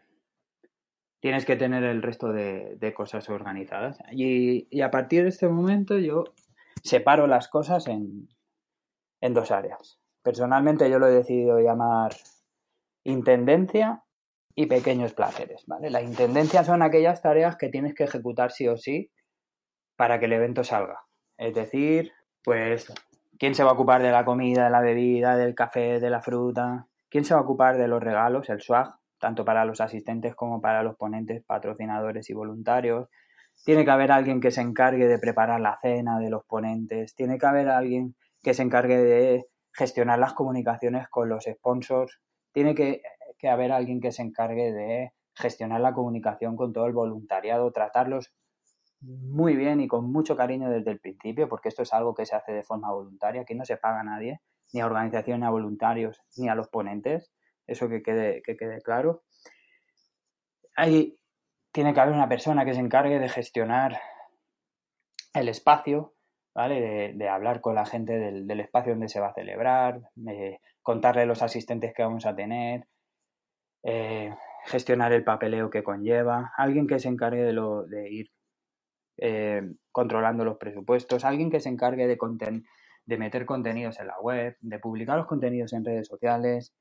tienes 1.20 1.46
que 1.46 1.56
tener 1.56 1.84
el 1.84 2.02
resto 2.02 2.34
de, 2.34 2.78
de 2.80 2.94
cosas 2.96 3.30
organizadas. 3.30 4.00
Y, 4.12 4.68
y, 4.72 4.82
a 4.82 4.90
partir 4.90 5.22
de 5.22 5.30
este 5.30 5.48
momento 5.48 6.00
yo 6.00 6.24
separo 6.88 7.28
las 7.28 7.48
cosas 7.48 7.88
en, 7.88 8.28
dos 9.22 9.52
áreas. 9.52 10.00
Personalmente 10.24 10.90
yo 10.90 11.00
lo 11.00 11.08
he 11.08 11.12
decidido 11.12 11.60
llamar 11.60 12.16
intendencia 13.04 14.04
y 14.56 14.66
pequeños 14.66 15.14
placeres, 15.14 15.64
¿vale? 15.68 15.90
La 15.90 16.02
intendencia 16.02 16.64
son 16.64 16.82
aquellas 16.82 17.22
tareas 17.22 17.56
que 17.56 17.70
tienes 17.70 17.94
que 17.94 18.04
ejecutar 18.04 18.52
sí 18.52 18.68
o 18.68 18.78
sí 18.78 19.12
para 19.96 20.20
que 20.20 20.26
el 20.26 20.34
evento 20.34 20.64
salga. 20.64 21.06
Es 21.38 21.54
decir, 21.54 22.12
pues 22.44 22.92
¿Quién 23.40 23.54
se 23.54 23.64
va 23.64 23.70
a 23.70 23.74
ocupar 23.74 24.02
de 24.02 24.10
la 24.10 24.26
comida, 24.26 24.64
de 24.66 24.72
la 24.72 24.82
bebida, 24.82 25.38
del 25.38 25.54
café, 25.54 26.00
de 26.00 26.10
la 26.10 26.22
fruta? 26.22 26.88
¿Quién 27.10 27.24
se 27.24 27.36
va 27.36 27.42
a 27.42 27.44
ocupar 27.44 27.78
de 27.78 27.88
los 27.88 28.02
regalos, 28.02 28.50
el 28.50 28.62
swag, 28.62 28.96
tanto 29.20 29.46
para 29.46 29.64
los 29.64 29.80
asistentes 29.80 30.34
como 30.34 30.60
para 30.60 30.82
los 30.82 30.96
ponentes, 30.96 31.44
patrocinadores 31.44 32.28
y 32.32 32.34
voluntarios? 32.34 33.10
Tiene 33.66 33.84
que 33.84 33.92
haber 33.92 34.12
alguien 34.12 34.40
que 34.40 34.52
se 34.52 34.62
encargue 34.62 35.08
de 35.08 35.20
preparar 35.20 35.60
la 35.60 35.78
cena 35.82 36.20
de 36.20 36.30
los 36.30 36.46
ponentes. 36.46 37.16
Tiene 37.16 37.38
que 37.38 37.46
haber 37.46 37.70
alguien 37.70 38.16
que 38.42 38.54
se 38.54 38.64
encargue 38.64 38.98
de 38.98 39.46
gestionar 39.74 40.20
las 40.20 40.34
comunicaciones 40.34 41.08
con 41.10 41.30
los 41.30 41.46
sponsors. 41.46 42.20
Tiene 42.54 42.76
que, 42.76 43.02
que 43.38 43.50
haber 43.50 43.72
alguien 43.72 44.00
que 44.00 44.12
se 44.12 44.22
encargue 44.22 44.72
de 44.72 45.12
gestionar 45.36 45.82
la 45.82 45.94
comunicación 45.94 46.56
con 46.56 46.74
todo 46.74 46.88
el 46.88 46.94
voluntariado, 46.94 47.72
tratarlos 47.72 48.34
muy 49.02 49.56
bien 49.56 49.80
y 49.80 49.88
con 49.88 50.12
mucho 50.12 50.36
cariño 50.36 50.70
desde 50.70 50.92
el 50.92 51.00
principio, 51.00 51.48
porque 51.48 51.70
esto 51.70 51.84
es 51.84 51.94
algo 51.94 52.16
que 52.16 52.26
se 52.26 52.36
hace 52.36 52.52
de 52.52 52.64
forma 52.64 52.92
voluntaria, 52.92 53.42
aquí 53.42 53.54
no 53.54 53.66
se 53.66 53.78
paga 53.78 54.02
a 54.02 54.04
nadie, 54.04 54.42
ni 54.74 54.82
a 54.82 54.86
organizaciones, 54.86 55.42
ni 55.42 55.46
a 55.46 55.52
voluntarios, 55.52 56.22
ni 56.38 56.50
a 56.50 56.56
los 56.56 56.68
ponentes, 56.68 57.32
eso 57.68 57.88
que 57.90 58.02
quede, 58.02 58.42
que 58.42 58.58
quede 58.58 58.82
claro. 58.82 59.24
Ahí 60.76 61.17
tiene 61.78 61.94
que 61.94 62.00
haber 62.00 62.16
una 62.16 62.28
persona 62.28 62.66
que 62.66 62.74
se 62.74 62.80
encargue 62.80 63.20
de 63.20 63.30
gestionar 63.30 64.00
el 65.36 65.48
espacio, 65.48 66.16
¿vale? 66.56 67.14
De, 67.14 67.30
hablar 67.30 67.62
con 67.62 67.76
la 67.76 67.86
gente 67.86 68.18
del, 68.18 68.60
espacio 68.60 68.94
donde 68.94 69.10
se 69.10 69.20
va 69.20 69.28
a 69.28 69.36
celebrar, 69.36 70.02
de 70.16 70.60
contarle 70.82 71.28
los 71.28 71.44
asistentes 71.44 71.94
que 71.94 72.02
vamos 72.02 72.26
a 72.26 72.36
tener, 72.36 72.88
eh, 73.84 74.34
gestionar 74.66 75.14
el 75.14 75.24
papeleo 75.24 75.70
que 75.70 75.84
conlleva, 75.84 76.52
alguien 76.58 76.88
que 76.88 76.98
se 76.98 77.10
encargue 77.10 77.44
de, 77.44 77.54
de 77.54 78.10
ir 78.10 78.32
eh, 79.18 79.62
controlando 79.92 80.46
los 80.46 80.58
presupuestos, 80.58 81.26
alguien 81.26 81.52
que 81.52 81.60
se 81.60 81.70
encargue 81.70 82.08
de, 82.08 82.18
de 83.06 83.18
meter 83.20 83.46
contenidos 83.46 84.00
en 84.00 84.08
la 84.08 84.20
web, 84.20 84.58
de 84.62 84.80
publicar 84.80 85.16
los 85.16 85.28
contenidos 85.28 85.74
en 85.74 85.86
redes 85.86 86.08
sociales. 86.08 86.74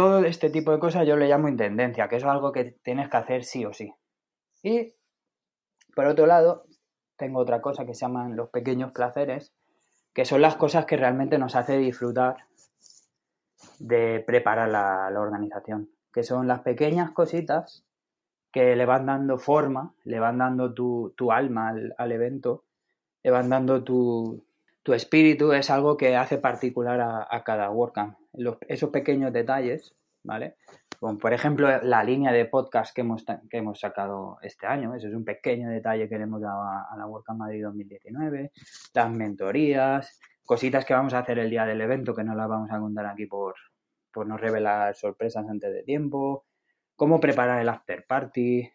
Todo 0.00 0.24
este 0.24 0.48
tipo 0.48 0.72
de 0.72 0.78
cosas 0.78 1.06
yo 1.06 1.16
le 1.16 1.28
llamo 1.28 1.48
intendencia, 1.48 2.08
que 2.08 2.16
es 2.16 2.24
algo 2.24 2.52
que 2.52 2.76
tienes 2.82 3.10
que 3.10 3.16
hacer 3.16 3.44
sí 3.44 3.64
o 3.66 3.72
sí. 3.72 3.92
Y 4.62 4.94
por 5.94 6.06
otro 6.06 6.26
lado, 6.26 6.64
tengo 7.16 7.40
otra 7.40 7.60
cosa 7.60 7.84
que 7.84 7.94
se 7.94 8.06
llaman 8.06 8.36
los 8.36 8.48
pequeños 8.48 8.92
placeres, 8.92 9.52
que 10.14 10.24
son 10.24 10.40
las 10.40 10.56
cosas 10.56 10.86
que 10.86 10.96
realmente 10.96 11.38
nos 11.38 11.54
hace 11.54 11.76
disfrutar 11.76 12.46
de 13.78 14.24
preparar 14.26 14.68
la 14.68 15.20
organización, 15.20 15.90
que 16.12 16.22
son 16.22 16.48
las 16.48 16.60
pequeñas 16.60 17.10
cositas 17.10 17.84
que 18.52 18.74
le 18.76 18.86
van 18.86 19.06
dando 19.06 19.38
forma, 19.38 19.94
le 20.04 20.18
van 20.18 20.38
dando 20.38 20.74
tu, 20.74 21.32
alma 21.32 21.74
al, 21.96 22.12
evento, 22.12 22.64
le 23.22 23.30
van 23.30 23.48
dando 23.48 23.84
tu, 23.84 24.44
espíritu, 24.86 25.52
es 25.52 25.70
algo 25.70 25.96
que 25.96 26.16
hace 26.16 26.38
particular 26.38 27.00
a, 27.00 27.44
cada 27.44 27.70
WordCamp. 27.70 28.16
esos 28.68 28.90
pequeños 28.90 29.32
detalles, 29.32 29.94
¿vale? 30.24 30.56
Por 30.98 31.32
ejemplo 31.32 31.80
la 31.82 32.04
línea 32.04 32.30
de 32.30 32.44
podcast 32.44 32.94
que 32.94 33.00
hemos, 33.00 33.24
que 33.24 33.56
hemos 33.56 33.80
sacado 33.80 34.38
este 34.42 34.66
año, 34.66 34.94
ese 34.94 35.08
es 35.08 35.14
un 35.14 35.24
pequeño 35.24 35.70
detalle 35.70 36.08
que 36.08 36.18
le 36.18 36.24
hemos 36.24 36.42
dado 36.42 36.62
a, 36.62 36.94
la 36.96 37.06
WordCamp 37.06 37.38
Madrid 37.38 37.62
2019, 37.64 38.52
las 38.94 39.10
mentorías, 39.10 40.20
cositas 40.44 40.84
que 40.84 40.92
vamos 40.92 41.14
a 41.14 41.20
hacer 41.20 41.38
el 41.38 41.48
día 41.48 41.64
del 41.64 41.80
evento 41.80 42.14
que 42.14 42.24
no 42.24 42.34
las 42.34 42.48
vamos 42.48 42.70
a 42.70 42.78
contar 42.78 43.06
aquí 43.06 43.26
por, 43.26 43.54
por 44.12 44.26
no 44.26 44.36
revelar 44.36 44.94
sorpresas 44.94 45.46
antes 45.48 45.72
de 45.72 45.82
tiempo, 45.84 46.44
cómo 46.96 47.18
preparar 47.18 47.62
el 47.62 47.68
after 47.68 48.04
party, 48.06 48.70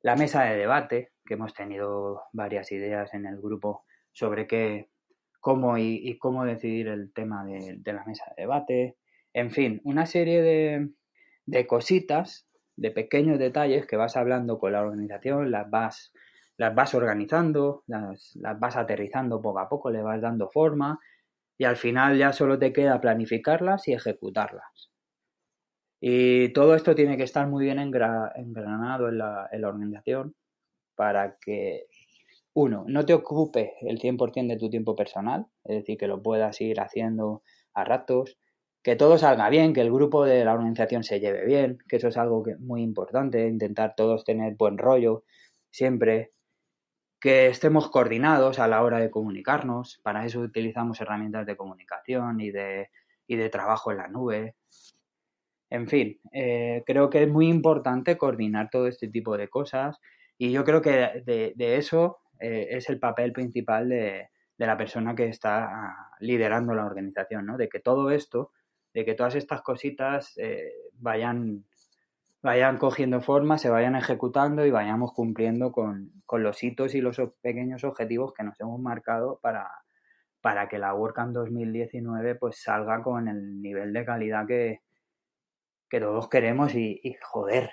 la 0.00 0.16
mesa 0.16 0.44
de 0.44 0.56
debate, 0.56 1.12
que 1.24 1.34
hemos 1.34 1.52
tenido 1.54 2.22
varias 2.32 2.72
ideas 2.72 3.12
en 3.14 3.26
el 3.26 3.40
grupo 3.40 3.84
sobre 4.10 4.46
qué, 4.46 4.91
cómo 5.42 5.76
y, 5.76 6.16
cómo 6.18 6.44
decidir 6.46 6.88
el 6.88 7.12
tema 7.12 7.44
de, 7.44 7.80
la 7.84 8.04
mesa 8.04 8.24
de 8.36 8.44
debate. 8.44 8.96
En 9.34 9.50
fin, 9.50 9.80
una 9.84 10.06
serie 10.06 10.40
de, 10.40 11.66
cositas, 11.66 12.46
de 12.76 12.92
pequeños 12.92 13.38
detalles 13.38 13.86
que 13.86 13.96
vas 13.96 14.16
hablando 14.16 14.58
con 14.58 14.72
la 14.72 14.82
organización, 14.82 15.50
las 15.50 15.68
vas, 15.68 16.12
las 16.56 16.74
vas 16.74 16.94
organizando, 16.94 17.82
las, 17.88 18.36
las 18.36 18.58
vas 18.58 18.76
aterrizando 18.76 19.42
poco 19.42 19.58
a 19.58 19.68
poco, 19.68 19.90
le 19.90 20.00
vas 20.00 20.20
dando 20.22 20.48
forma 20.48 21.00
y 21.58 21.64
al 21.64 21.76
final 21.76 22.16
ya 22.16 22.32
solo 22.32 22.58
te 22.58 22.72
queda 22.72 23.00
planificarlas 23.00 23.88
y 23.88 23.94
ejecutarlas. 23.94 24.92
Y 26.00 26.52
todo 26.52 26.74
esto 26.74 26.94
tiene 26.94 27.16
que 27.16 27.22
estar 27.24 27.46
muy 27.48 27.64
bien 27.64 27.78
engranado 27.80 29.08
en 29.08 29.18
la, 29.18 29.48
organización 29.64 30.34
para 30.96 31.36
que, 31.40 31.86
uno, 32.54 32.84
no 32.86 33.04
te 33.06 33.14
ocupe 33.14 33.74
el 33.80 33.98
100% 33.98 34.48
de 34.48 34.58
tu 34.58 34.70
tiempo 34.70 34.94
personal, 34.94 35.46
es 35.64 35.76
decir, 35.76 35.98
que 35.98 36.06
lo 36.06 36.22
puedas 36.22 36.60
ir 36.60 36.80
haciendo 36.80 37.42
a 37.74 37.84
ratos, 37.84 38.38
que 38.82 38.96
todo 38.96 39.18
salga 39.18 39.48
bien, 39.48 39.72
que 39.72 39.80
el 39.80 39.92
grupo 39.92 40.24
de 40.24 40.44
la 40.44 40.52
organización 40.54 41.04
se 41.04 41.20
lleve 41.20 41.44
bien, 41.46 41.78
que 41.88 41.96
eso 41.96 42.08
es 42.08 42.16
algo 42.16 42.42
que, 42.42 42.56
muy 42.56 42.82
importante, 42.82 43.46
intentar 43.46 43.94
todos 43.96 44.24
tener 44.24 44.54
buen 44.56 44.78
rollo 44.78 45.24
siempre, 45.70 46.32
que 47.20 47.46
estemos 47.46 47.90
coordinados 47.90 48.58
a 48.58 48.68
la 48.68 48.82
hora 48.82 48.98
de 48.98 49.10
comunicarnos, 49.10 50.00
para 50.02 50.26
eso 50.26 50.40
utilizamos 50.40 51.00
herramientas 51.00 51.46
de 51.46 51.56
comunicación 51.56 52.40
y 52.40 52.50
de, 52.50 52.90
y 53.26 53.36
de 53.36 53.48
trabajo 53.48 53.92
en 53.92 53.98
la 53.98 54.08
nube, 54.08 54.56
en 55.72 55.88
fin, 55.88 56.20
eh, 56.32 56.82
creo 56.84 57.08
que 57.08 57.22
es 57.22 57.28
muy 57.30 57.48
importante 57.48 58.18
coordinar 58.18 58.68
todo 58.70 58.86
este 58.88 59.08
tipo 59.08 59.38
de 59.38 59.48
cosas 59.48 59.98
y 60.36 60.52
yo 60.52 60.64
creo 60.64 60.82
que 60.82 61.22
de, 61.24 61.76
eso 61.78 62.18
eh, 62.42 62.76
es 62.76 62.88
el 62.90 62.98
papel 62.98 63.32
principal 63.32 63.88
de, 63.88 64.28
la 64.58 64.76
persona 64.76 65.14
que 65.16 65.26
está 65.26 66.10
liderando 66.20 66.72
la 66.74 66.84
organización, 66.84 67.46
¿no? 67.46 67.56
De 67.56 67.68
que 67.68 67.80
todo 67.80 68.10
esto, 68.10 68.52
de 68.94 69.04
que 69.04 69.14
todas 69.14 69.34
estas 69.34 69.60
cositas 69.62 70.34
eh, 70.36 70.72
vayan, 70.92 71.64
vayan 72.42 72.78
cogiendo 72.78 73.20
forma, 73.20 73.58
se 73.58 73.70
vayan 73.70 73.96
ejecutando 73.96 74.64
y 74.64 74.70
vayamos 74.70 75.12
cumpliendo 75.12 75.72
con, 75.72 76.12
los 76.30 76.62
hitos 76.62 76.94
y 76.94 77.00
los 77.00 77.20
pequeños 77.40 77.82
objetivos 77.82 78.34
que 78.34 78.44
nos 78.44 78.60
hemos 78.60 78.80
marcado 78.80 79.40
para, 79.42 79.68
para 80.40 80.68
que 80.68 80.78
la 80.78 80.94
WordCamp 80.94 81.32
2019 81.32 82.36
pues 82.36 82.62
salga 82.62 83.02
con 83.02 83.26
el 83.26 83.60
nivel 83.60 83.92
de 83.92 84.04
calidad 84.04 84.46
que, 84.46 84.80
que 85.92 86.00
todos 86.00 86.28
queremos 86.30 86.74
y, 86.74 87.16
joder, 87.20 87.70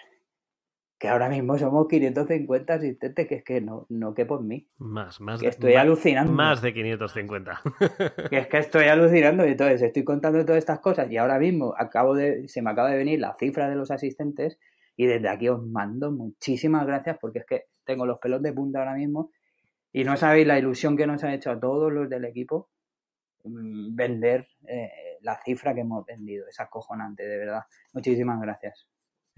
que 1.00 1.08
ahora 1.08 1.30
mismo 1.30 1.58
somos 1.58 1.88
550 1.88 2.74
asistentes, 2.74 3.26
que 3.28 3.36
es 3.36 3.44
que 3.46 3.62
no, 3.62 3.86
no 3.88 4.14
quepo 4.14 4.38
en 4.38 4.48
mí. 4.48 4.68
Más, 4.80 5.22
más. 5.22 5.40
Que 5.40 5.48
estoy 5.48 5.76
alucinando. 5.76 6.34
Más 6.34 6.62
de 6.62 6.74
550. 6.74 7.62
que 8.30 8.38
es 8.38 8.48
que 8.48 8.58
estoy 8.58 8.88
alucinando 8.88 9.48
y 9.48 9.52
entonces 9.52 9.82
estoy 9.82 10.04
contando 10.04 10.44
todas 10.44 10.60
estas 10.60 10.80
cosas 10.82 11.10
y 11.10 11.16
ahora 11.16 11.40
mismo 11.40 11.74
acabo 11.78 12.16
de, 12.16 12.50
se 12.50 12.62
me 12.62 12.72
acaba 12.72 12.92
de 12.92 12.98
venir 12.98 13.20
la 13.22 13.34
cifra 13.40 13.70
de 13.70 13.76
los 13.76 13.92
asistentes 13.92 14.60
y 14.98 15.06
desde 15.06 15.30
aquí 15.30 15.48
os 15.48 15.66
mando 15.66 16.12
muchísimas 16.12 16.86
gracias 16.86 17.18
porque 17.22 17.40
es 17.40 17.46
que 17.46 17.64
tengo 17.86 18.06
los 18.06 18.20
pelos 18.20 18.42
de 18.42 18.52
punta 18.52 18.80
ahora 18.80 18.96
mismo 18.96 19.32
y 19.94 20.04
no 20.04 20.18
sabéis 20.18 20.48
la 20.48 20.60
ilusión 20.60 20.98
que 20.98 21.08
nos 21.08 21.24
ha 21.24 21.34
hecho 21.34 21.52
a 21.52 21.60
todos 21.60 21.94
los 21.94 22.10
del 22.10 22.26
equipo 22.26 22.70
mm, 23.46 23.96
vender 23.96 24.50
eh, 24.68 25.18
la 25.22 25.40
cifra 25.42 25.74
que 25.74 25.82
hemos 25.82 26.06
vendido. 26.06 26.46
Es 26.48 26.60
acojonante, 26.60 27.26
de 27.26 27.38
verdad. 27.38 27.64
Muchísimas 27.94 28.42
gracias. 28.42 28.88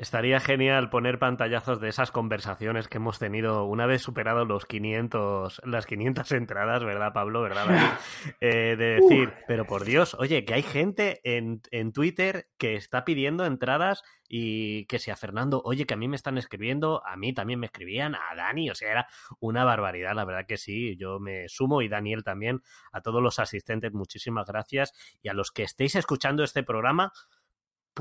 Estaría 0.02 0.40
genial 0.40 0.90
poner 0.90 1.20
pantallazos 1.20 1.80
de 1.80 1.88
esas 1.88 2.10
conversaciones 2.10 2.88
que 2.88 2.98
hemos 2.98 3.20
tenido 3.20 3.66
una 3.66 3.86
vez 3.86 4.02
superado 4.02 4.46
los 4.46 4.66
500, 4.66 5.62
las 5.64 5.86
500 5.86 6.32
entradas, 6.32 6.84
¿verdad, 6.84 7.14
Pablo? 7.14 7.44
¿Verdad? 7.44 7.68
Eh, 8.40 8.76
de 8.76 8.96
decir, 8.96 9.34
pero 9.48 9.66
por 9.66 9.84
Dios, 9.84 10.16
oye, 10.16 10.46
que 10.46 10.54
hay 10.56 10.64
gente 10.64 11.22
en, 11.24 11.62
en 11.70 11.92
Twitter 11.92 12.48
que 12.58 12.76
está 12.76 13.06
pidiendo 13.06 13.46
entradas 13.46 14.04
y 14.28 14.86
que 14.86 14.98
sea 14.98 15.16
Fernando, 15.16 15.62
oye, 15.66 15.86
que 15.86 15.94
a 15.94 15.98
mí 15.98 16.08
me 16.08 16.16
están 16.16 16.38
escribiendo, 16.38 17.06
a 17.06 17.18
mí 17.18 17.34
también 17.34 17.60
me 17.60 17.68
escribían, 17.68 18.16
a 18.16 18.34
Dani, 18.36 18.70
o 18.70 18.76
sea, 18.76 18.92
era 18.92 19.08
una 19.40 19.64
barbaridad, 19.66 20.16
la 20.16 20.26
verdad 20.26 20.46
que 20.48 20.58
sí, 20.58 20.96
yo 20.98 21.20
me 21.20 21.48
sumo 21.50 21.82
y 21.82 21.90
Daniel 21.90 22.24
también, 22.24 22.62
a 22.92 23.02
todos 23.02 23.22
los 23.22 23.40
asistentes, 23.40 23.94
muchísimas 23.94 24.48
gracias 24.48 24.94
y 25.22 25.28
a 25.28 25.34
los 25.34 25.52
que 25.52 25.64
estéis 25.64 25.96
escuchando 25.96 26.44
este 26.44 26.64
programa, 26.64 27.12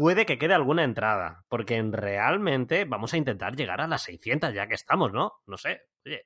puede 0.00 0.24
que 0.24 0.38
quede 0.38 0.54
alguna 0.54 0.82
entrada, 0.82 1.44
porque 1.50 1.82
realmente 1.82 2.86
vamos 2.86 3.12
a 3.12 3.18
intentar 3.18 3.54
llegar 3.54 3.82
a 3.82 3.86
las 3.86 4.00
600 4.04 4.54
ya 4.54 4.66
que 4.66 4.74
estamos, 4.74 5.12
¿no? 5.12 5.34
No 5.46 5.58
sé, 5.58 5.82
oye, 6.06 6.24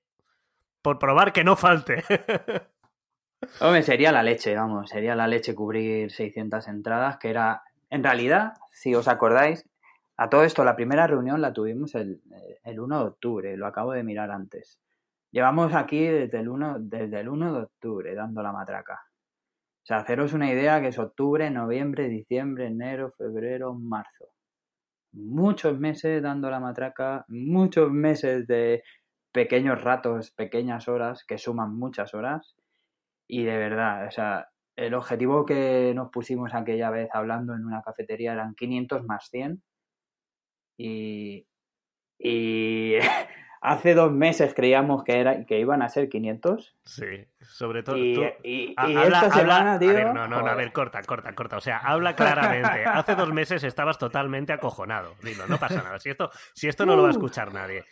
por 0.80 1.00
probar 1.00 1.32
que 1.32 1.42
no 1.42 1.56
falte. 1.56 2.04
Hombre, 3.60 3.82
sería 3.82 4.12
la 4.12 4.22
leche, 4.22 4.54
vamos, 4.54 4.90
sería 4.90 5.16
la 5.16 5.26
leche 5.26 5.56
cubrir 5.56 6.12
600 6.12 6.68
entradas, 6.68 7.16
que 7.16 7.30
era, 7.30 7.64
en 7.90 8.04
realidad, 8.04 8.52
si 8.70 8.94
os 8.94 9.08
acordáis, 9.08 9.68
a 10.16 10.28
todo 10.28 10.44
esto, 10.44 10.62
la 10.62 10.76
primera 10.76 11.08
reunión 11.08 11.40
la 11.40 11.52
tuvimos 11.52 11.96
el, 11.96 12.22
el 12.62 12.78
1 12.78 12.98
de 13.00 13.04
octubre, 13.04 13.56
lo 13.56 13.66
acabo 13.66 13.90
de 13.90 14.04
mirar 14.04 14.30
antes. 14.30 14.78
Llevamos 15.32 15.74
aquí 15.74 16.06
desde 16.06 16.38
el 16.38 16.48
1, 16.48 16.76
desde 16.78 17.18
el 17.18 17.28
1 17.28 17.52
de 17.52 17.62
octubre 17.62 18.14
dando 18.14 18.40
la 18.40 18.52
matraca. 18.52 19.02
O 19.84 19.86
sea, 19.86 19.98
haceros 19.98 20.32
una 20.32 20.50
idea 20.50 20.80
que 20.80 20.88
es 20.88 20.98
octubre, 20.98 21.50
noviembre, 21.50 22.08
diciembre, 22.08 22.68
enero, 22.68 23.12
febrero, 23.18 23.74
marzo. 23.74 24.30
Muchos 25.12 25.78
meses 25.78 26.22
dando 26.22 26.50
la 26.50 26.58
matraca, 26.58 27.26
muchos 27.28 27.90
meses 27.92 28.46
de 28.46 28.82
pequeños 29.32 29.82
ratos, 29.82 30.30
pequeñas 30.32 30.88
horas 30.88 31.24
que 31.26 31.38
suman 31.38 31.76
muchas 31.78 32.14
horas. 32.14 32.56
y 33.28 33.44
de 33.44 33.56
verdad, 33.58 34.08
o 34.08 34.10
sea, 34.10 34.48
el 34.76 34.94
objetivo 34.94 35.44
que 35.46 35.92
nos 35.94 36.10
pusimos 36.10 36.54
aquella 36.54 36.90
vez 36.90 37.08
hablando 37.12 37.54
en 37.54 37.64
una 37.66 37.82
cafetería 37.82 38.32
eran 38.32 38.54
500 38.54 39.04
más 39.04 39.28
100 39.30 39.62
y, 40.78 41.46
y 42.18 42.94
hace 43.64 43.94
dos 43.94 44.12
meses 44.12 44.52
creíamos 44.54 45.02
que, 45.04 45.18
era, 45.18 45.44
que 45.46 45.58
iban 45.58 45.82
a 45.82 45.88
ser 45.88 46.08
500. 46.08 46.76
Sí, 46.84 47.06
sobre 47.40 47.82
todo. 47.82 47.96
Y, 47.96 48.14
tú- 48.14 48.22
y- 48.44 48.74
Ha- 48.76 48.88
y 48.90 48.96
habla- 48.96 49.18
esta 49.22 49.30
semana, 49.32 49.74
habla- 49.74 49.78
tío, 49.78 49.90
A 49.90 49.92
ver, 49.94 50.06
no, 50.14 50.28
no, 50.28 50.42
no, 50.42 50.46
a 50.48 50.54
ver, 50.54 50.70
corta, 50.72 51.02
corta, 51.02 51.34
corta. 51.34 51.56
O 51.56 51.60
sea, 51.60 51.78
habla 51.78 52.14
claramente. 52.14 52.84
Hace 52.86 53.14
dos 53.14 53.32
meses 53.32 53.64
estabas 53.64 53.98
totalmente 53.98 54.52
acojonado. 54.52 55.14
Dilo, 55.22 55.46
no 55.46 55.58
pasa 55.58 55.82
nada. 55.82 55.98
Si 55.98 56.10
esto, 56.10 56.30
si 56.52 56.68
esto 56.68 56.86
no 56.86 56.94
lo 56.94 57.02
va 57.02 57.08
a 57.08 57.12
escuchar 57.12 57.52
nadie. 57.52 57.84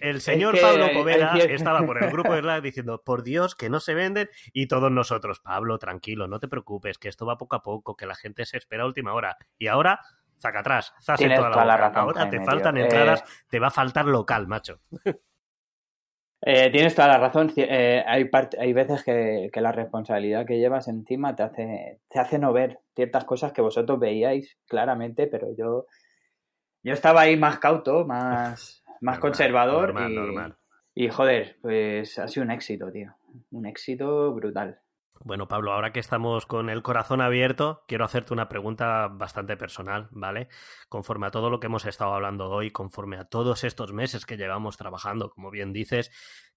El 0.00 0.20
señor 0.20 0.54
que 0.54 0.60
Pablo 0.60 0.88
Poveda 0.92 1.36
estaba 1.38 1.84
por 1.86 2.02
el 2.02 2.10
grupo 2.12 2.34
de 2.34 2.40
Slack 2.40 2.62
diciendo, 2.62 3.02
por 3.04 3.22
Dios, 3.22 3.54
que 3.54 3.70
no 3.70 3.80
se 3.80 3.94
venden, 3.94 4.28
y 4.52 4.66
todos 4.66 4.90
nosotros, 4.90 5.40
Pablo, 5.40 5.78
tranquilo, 5.78 6.26
no 6.28 6.40
te 6.40 6.48
preocupes, 6.48 6.98
que 6.98 7.08
esto 7.08 7.24
va 7.26 7.38
poco 7.38 7.56
a 7.56 7.62
poco, 7.62 7.96
que 7.96 8.04
la 8.06 8.14
gente 8.16 8.44
se 8.44 8.56
espera 8.58 8.82
a 8.82 8.86
última 8.86 9.14
hora. 9.14 9.36
Y 9.58 9.68
ahora, 9.68 10.00
saca 10.38 10.60
atrás, 10.60 10.94
zas 11.02 11.24
en 11.24 11.28
Tienes 11.28 11.38
toda 11.38 11.50
la 11.50 11.54
toda 11.54 11.64
la 11.66 11.76
boca. 11.76 11.88
razón, 11.88 12.02
Ahora 12.02 12.28
te 12.30 12.40
faltan 12.40 12.74
tío. 12.74 12.84
entradas, 12.84 13.20
Eh, 13.22 13.24
te 13.50 13.58
va 13.60 13.66
a 13.68 13.70
faltar 13.70 14.06
local, 14.06 14.46
macho. 14.48 14.80
Eh, 16.40 16.70
tienes 16.70 16.94
toda 16.94 17.08
la 17.08 17.18
razón. 17.18 17.52
Eh, 17.56 18.02
hay, 18.06 18.30
hay 18.60 18.72
veces 18.72 19.02
que, 19.02 19.50
que 19.52 19.60
la 19.60 19.72
responsabilidad 19.72 20.46
que 20.46 20.58
llevas 20.58 20.86
encima 20.86 21.34
te 21.34 21.42
hace, 21.42 22.00
te 22.08 22.20
hace 22.20 22.38
no 22.38 22.52
ver 22.52 22.78
ciertas 22.94 23.24
cosas 23.24 23.52
que 23.52 23.60
vosotros 23.60 23.98
veíais 23.98 24.56
claramente, 24.66 25.26
pero 25.26 25.48
yo, 25.56 25.86
yo 26.84 26.92
estaba 26.92 27.22
ahí 27.22 27.36
más 27.36 27.58
cauto, 27.58 28.04
más, 28.06 28.84
más 29.00 29.18
Normal, 29.18 29.20
conservador. 29.20 29.92
normal, 29.94 30.12
y, 30.12 30.14
normal. 30.14 30.56
y 30.94 31.08
joder, 31.08 31.56
pues 31.60 32.18
ha 32.20 32.28
sido 32.28 32.44
un 32.44 32.52
éxito, 32.52 32.90
tío. 32.92 33.16
Un 33.50 33.66
éxito 33.66 34.32
brutal. 34.32 34.80
Bueno, 35.28 35.46
Pablo, 35.46 35.74
ahora 35.74 35.92
que 35.92 36.00
estamos 36.00 36.46
con 36.46 36.70
el 36.70 36.82
corazón 36.82 37.20
abierto, 37.20 37.84
quiero 37.86 38.06
hacerte 38.06 38.32
una 38.32 38.48
pregunta 38.48 39.08
bastante 39.08 39.58
personal, 39.58 40.08
¿vale? 40.10 40.48
Conforme 40.88 41.26
a 41.26 41.30
todo 41.30 41.50
lo 41.50 41.60
que 41.60 41.66
hemos 41.66 41.84
estado 41.84 42.14
hablando 42.14 42.48
hoy, 42.48 42.70
conforme 42.70 43.18
a 43.18 43.26
todos 43.26 43.62
estos 43.62 43.92
meses 43.92 44.24
que 44.24 44.38
llevamos 44.38 44.78
trabajando, 44.78 45.28
como 45.28 45.50
bien 45.50 45.74
dices, 45.74 46.10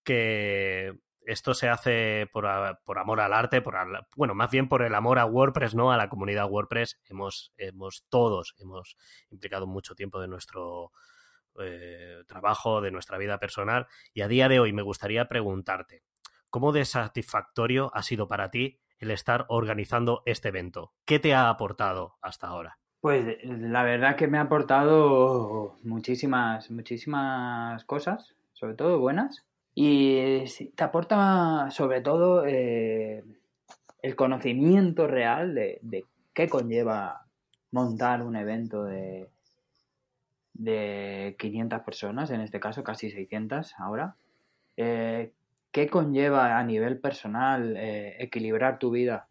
que 0.06 0.94
esto 1.26 1.54
se 1.54 1.68
hace 1.68 2.30
por, 2.32 2.46
por 2.86 2.98
amor 2.98 3.20
al 3.20 3.34
arte, 3.34 3.62
por 3.62 3.76
al- 3.76 4.08
bueno, 4.16 4.36
más 4.36 4.50
bien 4.50 4.70
por 4.70 4.84
el 4.84 4.96
amor 4.96 5.20
a 5.20 5.26
WordPress, 5.26 5.76
¿no? 5.76 5.92
A 5.92 5.98
la 5.98 6.08
comunidad 6.08 6.50
WordPress. 6.50 6.98
Hemos, 7.10 7.52
hemos 7.58 8.06
todos, 8.08 8.56
hemos 8.58 8.96
implicado 9.32 9.68
mucho 9.68 9.96
tiempo 9.96 10.22
de 10.22 10.30
nuestro 10.30 10.94
eh, 11.60 12.24
trabajo, 12.26 12.80
de 12.80 12.92
nuestra 12.92 13.18
vida 13.18 13.38
personal. 13.38 13.88
Y 14.14 14.22
a 14.22 14.30
día 14.30 14.48
de 14.48 14.62
hoy 14.62 14.72
me 14.72 14.82
gustaría 14.82 15.26
preguntarte, 15.28 16.04
¿Cómo 16.52 16.74
de 16.74 16.84
satisfactorio 16.84 17.92
ha 17.96 18.04
sido 18.04 18.28
para 18.28 18.52
ti 18.52 18.78
el 19.00 19.10
estar 19.12 19.46
organizando 19.48 20.22
este 20.26 20.50
evento? 20.50 20.92
¿Qué 21.06 21.18
te 21.18 21.34
ha 21.34 21.48
aportado 21.48 22.18
hasta 22.22 22.48
ahora? 22.48 22.78
Pues 23.00 23.38
la 23.46 23.84
verdad 23.84 24.18
que 24.18 24.28
me 24.28 24.38
ha 24.38 24.42
aportado 24.42 25.78
muchísimas, 25.84 26.70
muchísimas 26.70 27.86
cosas, 27.86 28.36
sobre 28.52 28.74
todo 28.74 29.00
buenas. 29.00 29.46
Y 29.74 30.44
sí, 30.48 30.74
te 30.76 30.84
aporta 30.84 31.70
sobre 31.72 32.02
todo 32.02 32.46
eh, 32.46 33.24
el 34.02 34.16
conocimiento 34.18 35.08
real 35.08 35.56
de, 35.56 36.06
qué 36.34 36.50
conlleva 36.50 37.28
montar 37.72 38.24
un 38.24 38.36
evento 38.36 38.84
de, 38.84 39.30
de 40.54 41.38
500 41.40 41.80
personas, 41.80 42.30
en 42.30 42.42
este 42.42 42.60
caso 42.60 42.84
casi 42.84 43.10
600 43.10 43.74
ahora. 43.80 44.16
Eh, 44.76 45.32
¿Qué 45.72 45.88
conlleva 45.90 46.58
a 46.60 46.64
nivel 46.64 47.00
personal 47.00 47.76
eh, 47.78 48.16
equilibrar 48.22 48.78
tu 48.78 48.92
vida 48.92 49.28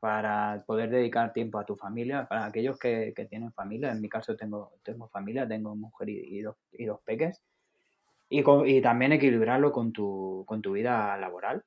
para 0.00 0.64
poder 0.66 0.90
dedicar 0.90 1.32
tiempo 1.32 1.58
a 1.58 1.66
tu 1.66 1.76
familia, 1.76 2.26
para 2.28 2.46
aquellos 2.46 2.78
que, 2.78 3.12
que 3.14 3.26
tienen 3.26 3.52
familia, 3.52 3.92
en 3.92 4.00
mi 4.00 4.08
caso 4.08 4.36
tengo, 4.36 4.72
tengo 4.82 5.08
familia, 5.08 5.46
tengo 5.48 5.74
mujer 5.76 6.08
y, 6.10 6.40
dos, 6.42 6.56
y 6.72 6.84
dos 6.86 7.00
peques, 7.04 7.42
y, 8.28 8.42
con- 8.42 8.68
y 8.68 8.80
también 8.82 9.12
equilibrarlo 9.12 9.72
con 9.72 9.92
tu, 9.92 10.44
con 10.46 10.62
tu 10.62 10.72
vida 10.72 11.16
laboral. 11.18 11.64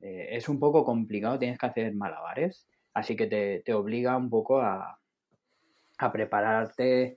Eh, 0.00 0.28
es 0.32 0.48
un 0.48 0.60
poco 0.60 0.84
complicado, 0.84 1.38
tienes 1.38 1.58
que 1.58 1.66
hacer 1.66 1.94
malabares, 1.94 2.68
así 2.94 3.16
que 3.16 3.26
te, 3.28 3.62
te 3.64 3.74
obliga 3.74 4.16
un 4.16 4.30
poco 4.30 4.60
a, 4.60 4.98
a 5.98 6.12
prepararte 6.12 7.16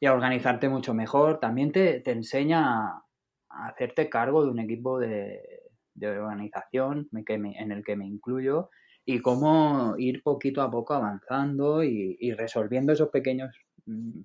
y 0.00 0.06
a 0.06 0.14
organizarte 0.14 0.68
mucho 0.68 0.94
mejor. 0.94 1.40
También 1.40 1.72
te, 1.72 2.00
te 2.00 2.12
enseña 2.12 2.88
a 2.88 3.04
hacerte 3.68 4.08
cargo 4.08 4.44
de 4.44 4.50
un 4.50 4.60
equipo 4.60 4.98
de, 4.98 5.59
de 6.00 6.18
organización 6.18 7.08
me- 7.12 7.24
que 7.24 7.38
me- 7.38 7.58
en 7.60 7.72
el 7.72 7.84
que 7.84 7.96
me 7.96 8.06
incluyo 8.06 8.70
y 9.04 9.20
cómo 9.20 9.94
ir 9.98 10.22
poquito 10.22 10.62
a 10.62 10.70
poco 10.70 10.94
avanzando 10.94 11.82
y, 11.84 12.16
y 12.20 12.32
resolviendo 12.32 12.92
esos 12.92 13.08
pequeños 13.10 13.56
mm, 13.86 14.20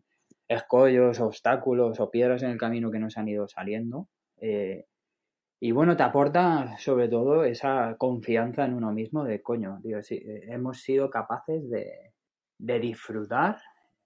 escollos, 0.48 1.20
obstáculos 1.20 2.00
o 2.00 2.12
piedras 2.12 2.44
en 2.44 2.52
el 2.52 2.58
camino 2.58 2.92
que 2.92 3.00
nos 3.00 3.18
han 3.18 3.28
ido 3.28 3.48
saliendo. 3.48 4.10
Eh, 4.38 4.86
y 5.60 5.72
bueno, 5.72 5.96
te 5.98 6.04
aporta 6.04 6.78
sobre 6.78 7.08
todo 7.08 7.44
esa 7.46 7.96
confianza 7.98 8.66
en 8.66 8.74
uno 8.74 8.92
mismo 8.92 9.24
de 9.24 9.42
coño, 9.42 9.80
tío, 9.82 10.02
sí, 10.04 10.16
eh, 10.16 10.44
hemos 10.50 10.82
sido 10.82 11.10
capaces 11.10 11.70
de, 11.70 12.14
de 12.60 12.80
disfrutar 12.80 13.58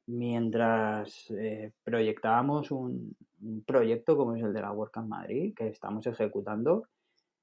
mientras 0.07 1.29
eh, 1.31 1.73
proyectábamos 1.83 2.71
un, 2.71 3.15
un 3.41 3.63
proyecto 3.63 4.15
como 4.17 4.35
es 4.35 4.43
el 4.43 4.53
de 4.53 4.61
la 4.61 4.71
WordCamp 4.71 5.07
Madrid, 5.09 5.53
que 5.55 5.67
estamos 5.67 6.05
ejecutando. 6.07 6.87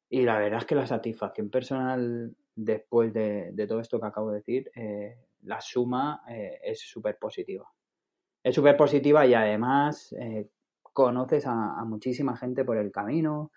Y 0.08 0.22
la 0.22 0.38
verdad 0.38 0.60
es 0.60 0.66
que 0.66 0.74
la 0.74 0.86
satisfacción 0.86 1.50
personal 1.50 2.34
después 2.56 3.12
de, 3.12 3.52
todo 3.68 3.80
esto 3.80 4.00
que 4.00 4.06
acabo 4.06 4.30
de 4.30 4.38
decir, 4.38 4.70
eh, 4.74 5.18
la 5.42 5.60
suma 5.60 6.22
eh, 6.28 6.58
es 6.62 6.80
súper 6.80 7.18
positiva. 7.18 7.68
Es 8.42 8.54
súper 8.54 8.76
positiva 8.76 9.26
y 9.26 9.34
además 9.34 10.14
eh, 10.18 10.48
conoces 10.80 11.44
a, 11.46 11.84
muchísima 11.84 12.36
gente 12.36 12.64
por 12.64 12.78
el 12.78 12.90
camino, 12.90 13.52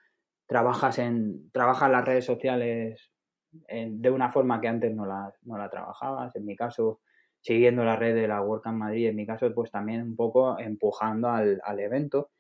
trabajas 0.46 1.00
en 1.00 1.50
trabajas 1.52 1.90
las 1.90 2.06
redes 2.06 2.26
sociales 2.26 3.12
de 3.52 4.12
una 4.12 4.32
forma 4.32 4.62
que 4.62 4.68
antes 4.68 4.94
no 4.94 5.06
la, 5.06 5.34
no 5.44 5.58
la 5.58 5.70
trabajabas. 5.70 6.36
En 6.36 6.46
mi 6.46 6.56
caso, 6.56 7.02
siguiendo 7.40 7.84
la 7.84 7.96
red 7.96 8.14
de 8.14 8.28
la 8.28 8.42
WordCamp 8.42 8.78
Madrid, 8.78 9.08
en 9.08 9.16
mi 9.16 9.26
caso, 9.26 9.52
pues 9.54 9.72
también 9.72 10.02
un 10.02 10.16
poco 10.16 10.60
empujando 10.60 11.30
al, 11.30 11.62
al 11.64 11.80
evento. 11.80 12.32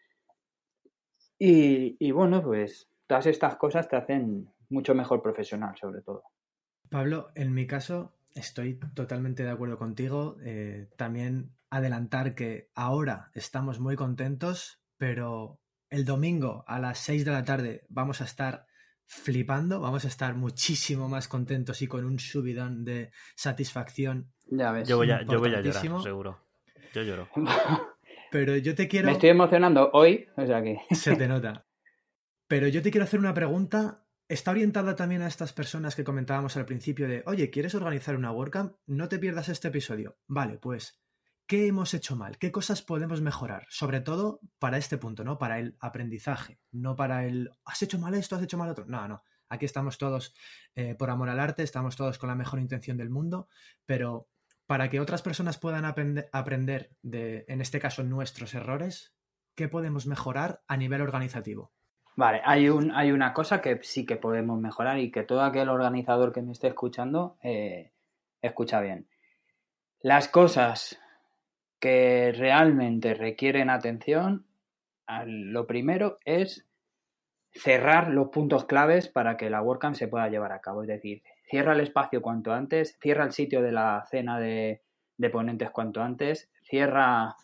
Y, 1.40 1.96
y 2.00 2.12
bueno, 2.12 2.44
pues 2.44 2.89
todas 3.10 3.26
estas 3.26 3.56
cosas 3.56 3.90
te 3.90 3.96
hacen 3.96 4.54
mucho 4.70 4.94
mejor 4.94 5.24
profesional, 5.24 5.76
sobre 5.82 6.04
todo. 6.04 6.22
Pablo, 6.92 7.32
en 7.34 7.54
mi 7.56 7.66
caso 7.66 8.14
estoy 8.36 8.80
totalmente 8.94 9.44
de 9.44 9.50
acuerdo 9.50 9.80
contigo. 9.80 10.38
Eh, 10.44 10.90
también 10.96 11.56
adelantar 11.72 12.36
que 12.36 12.70
ahora 12.76 13.32
estamos 13.34 13.80
muy 13.80 13.96
contentos, 13.96 14.80
pero 14.98 15.60
el 15.90 16.06
domingo 16.06 16.64
a 16.68 16.80
las 16.80 17.00
6 17.00 17.26
de 17.26 17.32
la 17.32 17.44
tarde 17.44 17.84
vamos 17.90 18.22
a 18.22 18.26
estar 18.26 18.68
flipando, 19.08 19.82
vamos 19.82 20.06
a 20.06 20.08
estar 20.08 20.36
muchísimo 20.36 21.10
más 21.10 21.28
contentos 21.28 21.82
y 21.82 21.88
con 21.88 22.06
un 22.06 22.20
subidón 22.20 22.86
de 22.86 23.10
satisfacción. 23.36 24.32
Ya 24.46 24.72
ves. 24.72 24.88
Yo 24.88 24.98
voy 24.98 25.10
a, 25.10 25.24
yo 25.24 25.40
voy 25.40 25.56
a 25.56 25.62
llorar, 25.62 26.02
seguro. 26.04 26.46
Yo 26.94 27.02
lloro. 27.02 27.28
Pero 28.32 28.56
yo 28.58 28.76
te 28.76 28.88
quiero... 28.88 29.08
Me 29.08 29.14
estoy 29.14 29.30
emocionando 29.30 29.90
hoy, 29.94 30.28
o 30.38 30.46
sea 30.46 30.62
que... 30.62 30.78
Se 30.92 31.16
te 31.16 31.28
nota. 31.28 31.66
Pero 32.50 32.68
yo 32.68 32.82
te 32.82 32.90
quiero 32.90 33.04
hacer 33.04 33.20
una 33.20 33.36
pregunta. 33.36 34.08
Está 34.28 34.50
orientada 34.50 34.96
también 34.96 35.22
a 35.22 35.28
estas 35.28 35.54
personas 35.54 35.96
que 35.96 36.04
comentábamos 36.04 36.58
al 36.58 36.66
principio 36.66 37.08
de, 37.08 37.22
oye, 37.28 37.52
¿quieres 37.52 37.76
organizar 37.76 38.16
una 38.16 38.32
WordCamp? 38.32 38.74
No 38.88 39.08
te 39.08 39.20
pierdas 39.20 39.50
este 39.50 39.68
episodio. 39.68 40.18
Vale, 40.28 40.58
pues, 40.58 41.00
¿qué 41.46 41.68
hemos 41.68 41.94
hecho 41.94 42.16
mal? 42.16 42.40
¿Qué 42.40 42.52
cosas 42.52 42.82
podemos 42.82 43.22
mejorar? 43.22 43.68
Sobre 43.70 44.02
todo 44.02 44.40
para 44.58 44.80
este 44.80 44.98
punto, 44.98 45.24
¿no? 45.24 45.38
Para 45.38 45.60
el 45.60 45.78
aprendizaje, 45.80 46.60
no 46.72 46.96
para 46.96 47.28
el, 47.28 47.52
has 47.66 47.84
hecho 47.84 48.00
mal 48.00 48.16
esto, 48.16 48.36
has 48.36 48.42
hecho 48.42 48.58
mal 48.58 48.70
otro. 48.70 48.86
No, 48.88 49.08
no. 49.08 49.22
Aquí 49.48 49.66
estamos 49.66 50.00
todos 50.00 50.34
eh, 50.74 50.96
por 50.96 51.12
amor 51.12 51.30
al 51.30 51.40
arte, 51.40 51.62
estamos 51.62 51.96
todos 51.96 52.18
con 52.18 52.30
la 52.30 52.36
mejor 52.36 52.60
intención 52.60 52.98
del 52.98 53.12
mundo, 53.12 53.48
pero 53.86 54.28
para 54.66 54.90
que 54.90 55.00
otras 55.00 55.22
personas 55.22 55.60
puedan 55.60 55.86
aprende- 55.86 56.30
aprender 56.32 56.96
de, 57.04 57.46
en 57.48 57.62
este 57.62 57.80
caso, 57.80 58.04
nuestros 58.04 58.56
errores, 58.56 59.14
¿qué 59.56 59.68
podemos 59.68 60.08
mejorar 60.08 60.64
a 60.68 60.78
nivel 60.78 61.02
organizativo? 61.02 61.74
Vale, 62.16 62.42
hay, 62.44 62.70
un, 62.70 62.92
hay 62.92 63.12
una 63.12 63.34
cosa 63.34 63.62
que 63.62 63.80
sí 63.82 64.06
que 64.06 64.18
podemos 64.18 64.60
mejorar 64.60 65.00
y 65.00 65.12
que 65.12 65.24
todo 65.24 65.42
aquel 65.42 65.70
organizador 65.70 66.34
que 66.34 66.42
me 66.42 66.52
esté 66.52 66.68
escuchando 66.68 67.38
eh, 67.44 67.92
escucha 68.42 68.82
bien. 68.82 69.08
Las 70.02 70.28
cosas 70.28 71.00
que 71.80 72.34
realmente 72.36 73.14
requieren 73.14 73.70
atención, 73.70 74.46
lo 75.26 75.66
primero 75.66 76.20
es 76.26 76.68
cerrar 77.52 78.10
los 78.10 78.30
puntos 78.30 78.66
claves 78.66 79.08
para 79.08 79.38
que 79.38 79.50
la 79.50 79.62
WordCamp 79.62 79.96
se 79.96 80.08
pueda 80.08 80.30
llevar 80.30 80.52
a 80.52 80.62
cabo. 80.62 80.84
Es 80.84 80.88
decir, 80.88 81.24
cierra 81.50 81.74
el 81.74 81.80
espacio 81.80 82.22
cuanto 82.22 82.54
antes, 82.54 82.98
cierra 83.02 83.24
el 83.24 83.32
sitio 83.32 83.62
de 83.62 83.72
la 83.72 84.06
cena 84.10 84.40
de, 84.40 84.82
de 85.18 85.30
ponentes 85.30 85.72
cuanto 85.72 86.02
antes, 86.02 86.50
cierra 86.64 87.36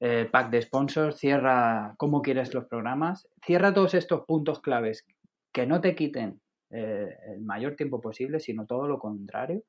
el 0.00 0.30
pack 0.30 0.50
de 0.50 0.62
sponsors, 0.62 1.16
cierra 1.16 1.94
cómo 1.96 2.22
quieres 2.22 2.54
los 2.54 2.66
programas, 2.66 3.28
cierra 3.44 3.74
todos 3.74 3.94
estos 3.94 4.24
puntos 4.26 4.60
claves 4.60 5.06
que 5.52 5.66
no 5.66 5.80
te 5.80 5.94
quiten 5.94 6.40
eh, 6.70 7.16
el 7.28 7.40
mayor 7.40 7.74
tiempo 7.74 8.00
posible, 8.00 8.40
sino 8.40 8.66
todo 8.66 8.86
lo 8.86 8.98
contrario, 8.98 9.62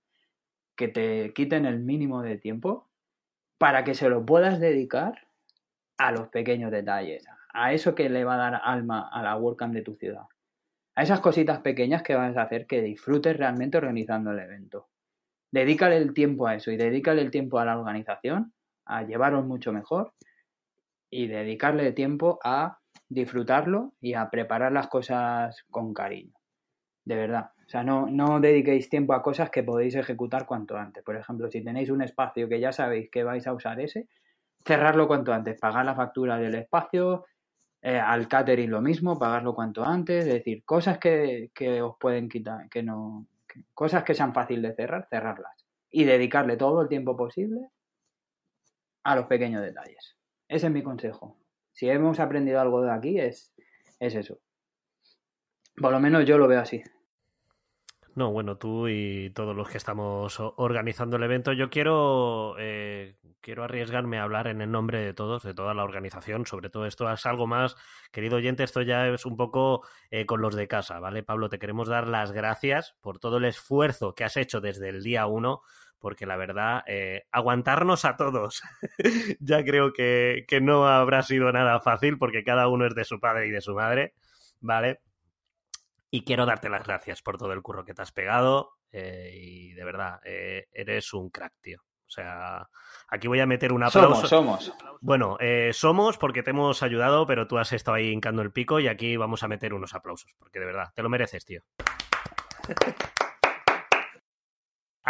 que 0.76 0.88
te 0.88 1.34
quiten 1.34 1.66
el 1.66 1.80
mínimo 1.80 2.22
de 2.22 2.38
tiempo 2.38 2.90
para 3.58 3.84
que 3.84 3.94
se 3.94 4.10
lo 4.10 4.26
puedas 4.26 4.60
dedicar 4.60 5.28
a 5.98 6.12
los 6.12 6.30
pequeños 6.30 6.72
detalles, 6.72 7.26
a 7.54 7.74
eso 7.74 7.96
que 7.96 8.10
le 8.10 8.24
va 8.24 8.36
a 8.36 8.52
dar 8.52 8.62
alma 8.64 9.10
a 9.12 9.22
la 9.22 9.36
WordCamp 9.36 9.74
de 9.74 9.82
tu 9.82 9.96
ciudad, 9.96 10.24
a 10.96 11.04
esas 11.04 11.20
cositas 11.20 11.60
pequeñas 11.60 12.04
que 12.04 12.16
vas 12.16 12.38
a 12.38 12.44
hacer 12.44 12.68
que 12.68 12.82
disfrutes 12.82 13.36
realmente 13.36 13.78
organizando 13.78 14.32
el 14.32 14.40
evento. 14.40 14.88
Dedícale 15.52 15.98
el 15.98 16.14
tiempo 16.14 16.48
a 16.48 16.56
eso 16.56 16.72
y 16.72 16.78
dedícale 16.78 17.22
el 17.22 17.32
tiempo 17.32 17.60
a 17.60 17.66
la 17.66 17.78
organización, 17.78 18.54
a 18.90 19.04
llevarlo 19.04 19.44
mucho 19.44 19.72
mejor 19.72 20.14
y 21.10 21.28
dedicarle 21.28 21.92
tiempo 21.92 22.40
a 22.44 22.80
disfrutarlo 23.08 23.94
y 24.02 24.16
a 24.16 24.30
preparar 24.30 24.72
las 24.72 24.88
cosas 24.88 25.64
con 25.72 25.94
cariño. 25.94 26.34
De 27.06 27.16
verdad. 27.16 27.52
O 27.66 27.70
sea, 27.70 27.84
no, 27.84 28.08
no 28.08 28.40
dediquéis 28.40 28.90
tiempo 28.90 29.14
a 29.14 29.22
cosas 29.22 29.52
que 29.52 29.64
podéis 29.64 29.96
ejecutar 29.96 30.46
cuanto 30.46 30.76
antes. 30.76 31.04
Por 31.04 31.16
ejemplo, 31.16 31.50
si 31.50 31.64
tenéis 31.64 31.92
un 31.92 32.02
espacio 32.02 32.50
que 32.50 32.60
ya 32.60 32.72
sabéis 32.72 33.10
que 33.12 33.24
vais 33.24 33.46
a 33.46 33.54
usar 33.54 33.80
ese, 33.80 34.08
cerrarlo 34.66 35.08
cuanto 35.08 35.34
antes, 35.34 35.60
pagar 35.60 35.86
la 35.86 35.96
factura 35.96 36.38
del 36.38 36.56
espacio, 36.56 37.26
eh, 37.82 38.00
al 38.00 38.28
catering 38.28 38.72
lo 38.72 38.82
mismo, 38.82 39.18
pagarlo 39.20 39.54
cuanto 39.54 39.86
antes, 39.86 40.26
es 40.26 40.34
decir, 40.34 40.64
cosas 40.66 40.98
que, 40.98 41.52
que 41.54 41.82
os 41.82 41.96
pueden 42.00 42.28
quitar, 42.28 42.68
que 42.70 42.82
no, 42.82 43.28
cosas 43.74 44.04
que 44.04 44.16
sean 44.16 44.34
fáciles 44.34 44.72
de 44.72 44.76
cerrar, 44.76 45.08
cerrarlas. 45.10 45.66
Y 45.92 46.04
dedicarle 46.06 46.58
todo 46.58 46.82
el 46.82 46.88
tiempo 46.88 47.16
posible 47.16 47.70
a 49.10 49.16
los 49.16 49.26
pequeños 49.26 49.64
detalles. 49.64 50.16
Ese 50.48 50.68
es 50.68 50.72
mi 50.72 50.84
consejo. 50.84 51.38
Si 51.74 51.90
hemos 51.90 52.20
aprendido 52.20 52.62
algo 52.62 52.82
de 52.82 52.92
aquí, 52.92 53.20
es, 53.20 53.54
es 54.00 54.14
eso. 54.14 54.40
Por 55.76 55.92
lo 55.92 56.00
menos 56.00 56.26
yo 56.26 56.38
lo 56.38 56.48
veo 56.48 56.62
así. 56.62 56.84
No, 58.16 58.32
bueno, 58.32 58.58
tú 58.58 58.88
y 58.88 59.32
todos 59.32 59.56
los 59.56 59.70
que 59.70 59.78
estamos 59.78 60.40
organizando 60.40 61.18
el 61.18 61.24
evento, 61.24 61.54
yo 61.54 61.70
quiero, 61.70 62.56
eh, 62.60 63.16
quiero 63.40 63.64
arriesgarme 63.64 64.20
a 64.20 64.24
hablar 64.24 64.48
en 64.48 64.62
el 64.62 64.70
nombre 64.70 65.00
de 65.00 65.14
todos, 65.14 65.42
de 65.42 65.54
toda 65.54 65.74
la 65.74 65.84
organización. 65.84 66.46
Sobre 66.46 66.70
todo 66.70 66.86
esto 66.86 67.12
es 67.12 67.26
algo 67.26 67.48
más, 67.48 67.76
querido 68.12 68.38
oyente, 68.38 68.64
esto 68.64 68.82
ya 68.82 69.08
es 69.08 69.26
un 69.26 69.38
poco 69.38 69.88
eh, 70.12 70.26
con 70.26 70.42
los 70.42 70.56
de 70.56 70.68
casa, 70.68 71.00
¿vale? 71.00 71.24
Pablo, 71.24 71.50
te 71.50 71.60
queremos 71.60 71.88
dar 71.88 72.08
las 72.08 72.32
gracias 72.32 72.96
por 73.02 73.20
todo 73.20 73.38
el 73.38 73.46
esfuerzo 73.46 74.14
que 74.14 74.26
has 74.26 74.38
hecho 74.38 74.60
desde 74.60 74.90
el 74.90 75.02
día 75.02 75.26
uno, 75.26 75.62
porque 76.00 76.26
la 76.26 76.38
verdad, 76.38 76.84
eh, 76.88 77.26
aguantarnos 77.32 78.06
a 78.06 78.16
todos, 78.16 78.62
ya 79.40 79.64
creo 79.64 79.94
que, 79.94 80.46
que 80.48 80.62
no 80.62 80.88
habrá 80.88 81.22
sido 81.24 81.52
nada 81.52 81.80
fácil, 81.80 82.18
porque 82.18 82.44
cada 82.44 82.68
uno 82.68 82.86
es 82.86 82.96
de 82.96 83.06
su 83.06 83.20
padre 83.20 83.48
y 83.48 83.52
de 83.52 83.62
su 83.62 83.76
madre, 83.76 84.14
¿vale? 84.60 85.02
Y 86.12 86.24
quiero 86.24 86.46
darte 86.46 86.70
las 86.70 86.84
gracias 86.86 87.22
por 87.22 87.38
todo 87.38 87.54
el 87.54 87.62
curro 87.62 87.86
que 87.86 87.94
te 87.94 88.02
has 88.02 88.12
pegado. 88.12 88.80
Eh, 88.92 89.32
y 89.34 89.74
de 89.74 89.84
verdad, 89.84 90.20
eh, 90.24 90.68
eres 90.74 91.14
un 91.14 91.30
crack, 91.30 91.54
tío. 91.62 91.82
O 91.82 92.12
sea, 92.12 92.68
aquí 93.08 93.28
voy 93.28 93.40
a 93.40 93.46
meter 93.46 93.72
un 93.72 93.84
aplauso. 93.84 94.26
Somos, 94.26 94.66
somos. 94.66 95.00
Bueno, 95.00 95.38
eh, 95.40 95.70
somos 95.74 96.18
porque 96.18 96.42
te 96.42 96.50
hemos 96.50 96.82
ayudado, 96.82 97.28
pero 97.28 97.48
tú 97.48 97.60
has 97.60 97.72
estado 97.72 97.98
ahí 97.98 98.10
hincando 98.10 98.42
el 98.42 98.52
pico 98.52 98.80
y 98.80 98.88
aquí 98.88 99.16
vamos 99.16 99.44
a 99.44 99.48
meter 99.48 99.76
unos 99.76 99.94
aplausos, 99.94 100.34
porque 100.40 100.60
de 100.60 100.66
verdad, 100.66 100.92
te 100.96 101.04
lo 101.04 101.10
mereces, 101.10 101.46
tío. 101.46 101.62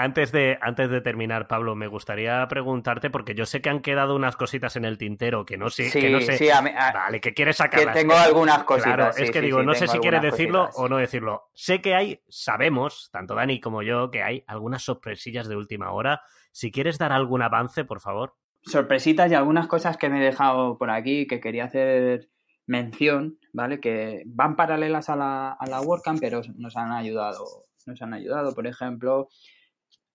Antes 0.01 0.31
de, 0.31 0.57
antes 0.61 0.89
de 0.89 1.01
terminar, 1.01 1.47
Pablo, 1.47 1.75
me 1.75 1.87
gustaría 1.87 2.47
preguntarte, 2.47 3.09
porque 3.09 3.35
yo 3.35 3.45
sé 3.45 3.61
que 3.61 3.69
han 3.69 3.81
quedado 3.81 4.15
unas 4.15 4.37
cositas 4.37 4.77
en 4.77 4.85
el 4.85 4.97
tintero 4.97 5.45
que 5.45 5.57
no 5.57 5.69
sé. 5.69 5.89
Sí, 5.89 5.99
que 5.99 6.09
no 6.09 6.21
sé 6.21 6.37
sí, 6.37 6.49
a 6.49 6.61
mí- 6.61 6.71
a- 6.73 6.91
vale, 6.93 7.19
que 7.19 7.33
quieres 7.33 7.57
sacarlas. 7.57 7.93
que 7.95 8.01
tengo 8.01 8.13
algunas 8.15 8.63
cositas. 8.63 8.95
Claro, 8.95 9.11
sí, 9.13 9.23
es 9.23 9.31
que 9.31 9.39
sí, 9.39 9.45
digo, 9.45 9.59
sí, 9.59 9.65
no 9.65 9.73
sé 9.73 9.87
si 9.87 9.99
quieres 9.99 10.21
decirlo 10.21 10.59
cositas. 10.67 10.79
o 10.79 10.87
no 10.87 10.97
decirlo. 10.97 11.49
Sé 11.53 11.81
que 11.81 11.95
hay, 11.95 12.21
sabemos, 12.29 13.09
tanto 13.11 13.35
Dani 13.35 13.59
como 13.59 13.81
yo, 13.81 14.09
que 14.09 14.23
hay 14.23 14.43
algunas 14.47 14.83
sorpresillas 14.83 15.49
de 15.49 15.57
última 15.57 15.91
hora. 15.91 16.21
Si 16.51 16.71
quieres 16.71 16.97
dar 16.97 17.11
algún 17.11 17.41
avance, 17.41 17.83
por 17.83 17.99
favor. 17.99 18.35
sorpresitas 18.61 19.29
y 19.31 19.35
algunas 19.35 19.67
cosas 19.67 19.97
que 19.97 20.09
me 20.09 20.21
he 20.21 20.25
dejado 20.25 20.77
por 20.77 20.91
aquí 20.91 21.27
que 21.27 21.39
quería 21.41 21.65
hacer 21.65 22.29
mención, 22.67 23.37
¿vale? 23.51 23.79
Que 23.79 24.23
van 24.27 24.55
paralelas 24.55 25.09
a 25.09 25.15
la, 25.15 25.51
a 25.51 25.65
la 25.67 25.81
WordCamp, 25.81 26.19
pero 26.21 26.41
nos 26.55 26.77
han 26.77 26.91
ayudado. 26.91 27.43
Nos 27.85 28.01
han 28.01 28.13
ayudado, 28.13 28.53
por 28.53 28.67
ejemplo, 28.67 29.29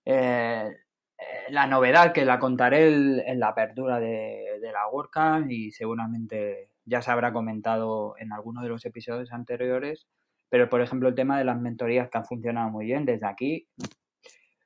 eh, 0.05 0.69
eh, 1.17 1.23
la 1.49 1.67
novedad 1.67 2.13
que 2.13 2.25
la 2.25 2.39
contaré 2.39 2.87
en 2.87 3.39
la 3.39 3.49
apertura 3.49 3.99
de, 3.99 4.43
la 4.61 4.87
WordCamp 4.87 5.49
y 5.51 5.71
seguramente 5.71 6.71
ya 6.85 7.01
se 7.01 7.11
habrá 7.11 7.31
comentado 7.31 8.15
en 8.17 8.33
alguno 8.33 8.61
de 8.61 8.69
los 8.69 8.85
episodios 8.85 9.31
anteriores, 9.31 10.07
pero 10.49 10.69
por 10.69 10.81
ejemplo 10.81 11.07
el 11.07 11.15
tema 11.15 11.37
de 11.37 11.45
las 11.45 11.59
mentorías 11.59 12.09
que 12.09 12.17
han 12.17 12.25
funcionado 12.25 12.69
muy 12.69 12.85
bien 12.85 13.05
desde 13.05 13.27
aquí, 13.27 13.67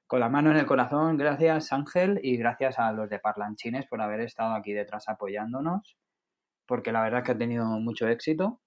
con 0.07 0.21
la 0.21 0.29
mano 0.29 0.51
en 0.51 0.57
el 0.57 0.65
corazón, 0.65 1.17
gracias 1.17 1.71
Ángel 1.71 2.19
y 2.23 2.37
gracias 2.37 2.79
a 2.79 2.91
los 2.93 3.09
de 3.09 3.19
Parlanchines 3.19 3.85
por 3.87 4.01
haber 4.01 4.21
estado 4.21 4.55
aquí 4.55 4.73
detrás 4.73 5.09
apoyándonos, 5.09 5.97
porque 6.65 6.91
la 6.91 7.01
verdad 7.01 7.19
es 7.19 7.25
que 7.25 7.31
ha 7.33 7.37
tenido 7.37 7.65
mucho 7.65 8.07
éxito. 8.07 8.59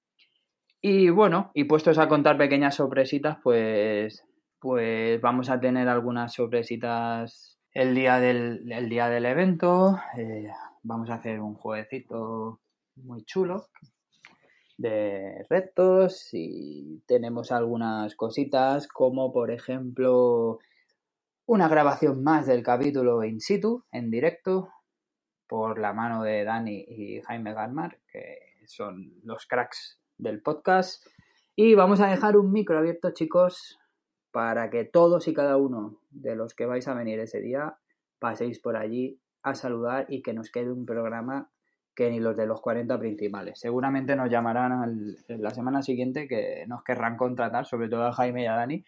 Y 0.81 1.11
bueno, 1.11 1.51
y 1.55 1.65
puestos 1.65 1.99
a 1.99 2.09
contar 2.09 2.37
pequeñas 2.37 2.75
sorpresitas, 2.75 3.39
pues, 3.43 4.25
pues 4.63 5.21
vamos 5.21 5.51
a 5.51 5.59
tener 5.59 5.89
algunas 5.89 6.35
sorpresitas 6.35 7.59
el 7.73 7.97
día 7.97 8.21
del, 8.21 8.71
el 8.71 8.89
día 8.89 9.09
del 9.09 9.27
evento. 9.27 9.99
eh, 10.17 10.53
vamos 10.85 11.11
a 11.11 11.15
hacer 11.15 11.41
un 11.41 11.55
jueguecito 11.55 12.61
muy 12.95 13.25
chulo 13.25 13.67
de 14.79 15.45
retos 15.51 16.29
y 16.33 17.03
tenemos 17.07 17.51
algunas 17.51 18.15
cositas 18.15 18.87
como 18.87 19.33
por 19.33 19.51
ejemplo 19.51 20.61
una 21.45 21.67
grabación 21.69 22.23
más 22.23 22.47
del 22.47 22.63
capítulo 22.63 23.25
in 23.25 23.41
situ, 23.41 23.85
en 23.91 24.13
directo, 24.13 24.71
por 25.49 25.81
la 25.81 25.93
mano 25.93 26.23
de 26.23 26.45
Dani 26.45 26.85
y 26.89 27.21
Jaime 27.23 27.53
Galmar, 27.53 27.99
que 28.13 28.39
son 28.67 29.13
los 29.25 29.45
cracks 29.47 29.99
del 30.19 30.41
podcast. 30.41 31.05
Y 31.57 31.75
vamos 31.75 32.01
a 32.01 32.07
dejar 32.07 32.37
un 32.37 32.53
micro 32.53 32.79
abierto, 32.79 33.11
chicos, 33.11 33.79
para 34.33 34.71
que 34.71 34.85
todos 34.85 35.29
y 35.29 35.35
cada 35.35 35.57
uno 35.57 36.01
de 36.11 36.35
los 36.35 36.55
que 36.55 36.67
vais 36.67 36.89
a 36.89 36.95
venir 36.95 37.21
ese 37.21 37.41
día 37.41 37.77
paséis 38.19 38.59
por 38.59 38.77
allí 38.77 39.21
a 39.43 39.55
saludar 39.55 40.07
y 40.09 40.23
que 40.23 40.33
nos 40.33 40.51
quede 40.51 40.73
un 40.73 40.87
programa 40.87 41.51
que 41.95 42.11
ni 42.11 42.21
los 42.21 42.37
de 42.37 42.47
los 42.47 42.61
40 42.63 42.99
principales. 42.99 43.61
Seguramente 43.61 44.17
nos 44.17 44.31
llamarán 44.31 44.73
al- 44.73 45.19
la 45.29 45.51
semana 45.51 45.83
siguiente 45.83 46.27
que 46.27 46.65
nos 46.67 46.83
querrán 46.83 47.17
contratar, 47.19 47.67
sobre 47.67 47.89
todo 47.89 48.05
a 48.07 48.13
Jaime 48.13 48.45
y 48.45 48.47
a 48.47 48.55
Dani. 48.55 48.85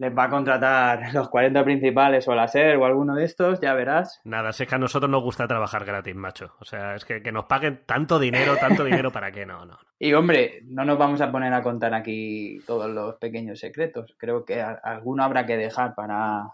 Les 0.00 0.16
va 0.16 0.24
a 0.24 0.30
contratar 0.30 1.00
los 1.14 1.28
40 1.28 1.62
principales 1.62 2.26
o 2.26 2.34
la 2.34 2.48
SER 2.48 2.76
o 2.78 2.86
alguno 2.86 3.14
de 3.14 3.24
estos, 3.24 3.60
ya 3.60 3.74
verás. 3.74 4.20
Nada, 4.24 4.50
si 4.52 4.62
es 4.62 4.68
que 4.68 4.74
a 4.74 4.78
nosotros 4.78 5.10
nos 5.10 5.22
gusta 5.22 5.46
trabajar 5.46 5.84
gratis, 5.84 6.14
macho. 6.14 6.54
O 6.58 6.64
sea, 6.64 6.94
es 6.94 7.04
que, 7.04 7.22
que 7.22 7.30
nos 7.32 7.44
paguen 7.44 7.82
tanto 7.84 8.18
dinero, 8.18 8.56
tanto 8.56 8.82
dinero, 8.82 9.10
¿para 9.12 9.30
qué? 9.30 9.44
No, 9.44 9.66
no. 9.66 9.78
Y 9.98 10.14
hombre, 10.14 10.60
no 10.64 10.86
nos 10.86 10.96
vamos 10.96 11.20
a 11.20 11.30
poner 11.30 11.52
a 11.52 11.62
contar 11.62 11.92
aquí 11.92 12.58
todos 12.66 12.88
los 12.90 13.16
pequeños 13.16 13.58
secretos. 13.58 14.14
Creo 14.16 14.44
que 14.46 14.62
a- 14.62 14.80
alguno 14.82 15.22
habrá 15.22 15.44
que 15.44 15.58
dejar 15.58 15.94
para, 15.94 16.44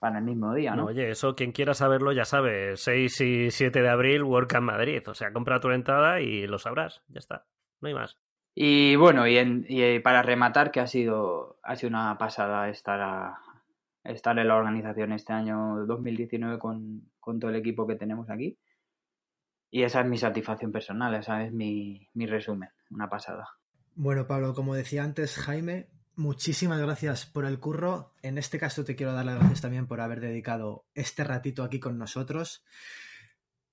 para 0.00 0.18
el 0.18 0.24
mismo 0.24 0.52
día, 0.52 0.72
No, 0.72 0.82
¿no? 0.82 0.84
oye, 0.88 1.10
eso 1.10 1.36
quien 1.36 1.52
quiera 1.52 1.74
saberlo 1.74 2.10
ya 2.10 2.24
sabe. 2.24 2.76
6 2.76 3.20
y 3.20 3.50
7 3.52 3.82
de 3.82 3.88
abril, 3.88 4.24
WordCamp 4.24 4.66
Madrid. 4.66 5.08
O 5.08 5.14
sea, 5.14 5.32
compra 5.32 5.60
tu 5.60 5.70
entrada 5.70 6.20
y 6.20 6.48
lo 6.48 6.58
sabrás. 6.58 7.02
Ya 7.06 7.20
está. 7.20 7.44
No 7.80 7.86
hay 7.88 7.94
más. 7.94 8.18
Y 8.54 8.96
bueno, 8.96 9.26
y, 9.26 9.38
y 9.68 10.00
para 10.00 10.22
rematar, 10.22 10.70
que 10.70 10.80
ha 10.80 10.86
sido, 10.86 11.58
ha 11.62 11.74
una 11.86 12.18
pasada 12.18 12.68
estar, 12.68 13.34
estar 14.04 14.38
en 14.38 14.48
la 14.48 14.56
organización 14.56 15.12
este 15.12 15.32
año 15.32 15.86
2019 15.86 16.58
con, 16.58 17.10
con 17.20 17.38
todo 17.38 17.50
el 17.50 17.56
equipo 17.56 17.86
que 17.86 17.96
tenemos 17.96 18.28
aquí. 18.30 18.58
Y 19.70 19.84
esa 19.84 20.00
es 20.00 20.06
mi 20.06 20.18
satisfacción 20.18 20.72
personal, 20.72 21.14
esa 21.14 21.44
es 21.44 21.52
mi, 21.52 22.08
mi 22.14 22.26
resumen, 22.26 22.70
una 22.90 23.08
pasada. 23.08 23.48
Bueno, 23.94 24.26
Pablo, 24.26 24.52
como 24.54 24.74
decía 24.74 25.04
antes, 25.04 25.36
Jaime, 25.36 25.88
muchísimas 26.16 26.80
gracias 26.80 27.26
por 27.26 27.44
el 27.44 27.60
curro. 27.60 28.14
En 28.22 28.36
este 28.36 28.58
caso 28.58 28.84
te 28.84 28.96
quiero 28.96 29.12
dar 29.12 29.24
las 29.24 29.36
gracias 29.36 29.60
también 29.60 29.86
por 29.86 30.00
haber 30.00 30.20
dedicado 30.20 30.86
este 30.94 31.22
ratito 31.22 31.62
aquí 31.62 31.78
con 31.78 31.98
nosotros. 31.98 32.64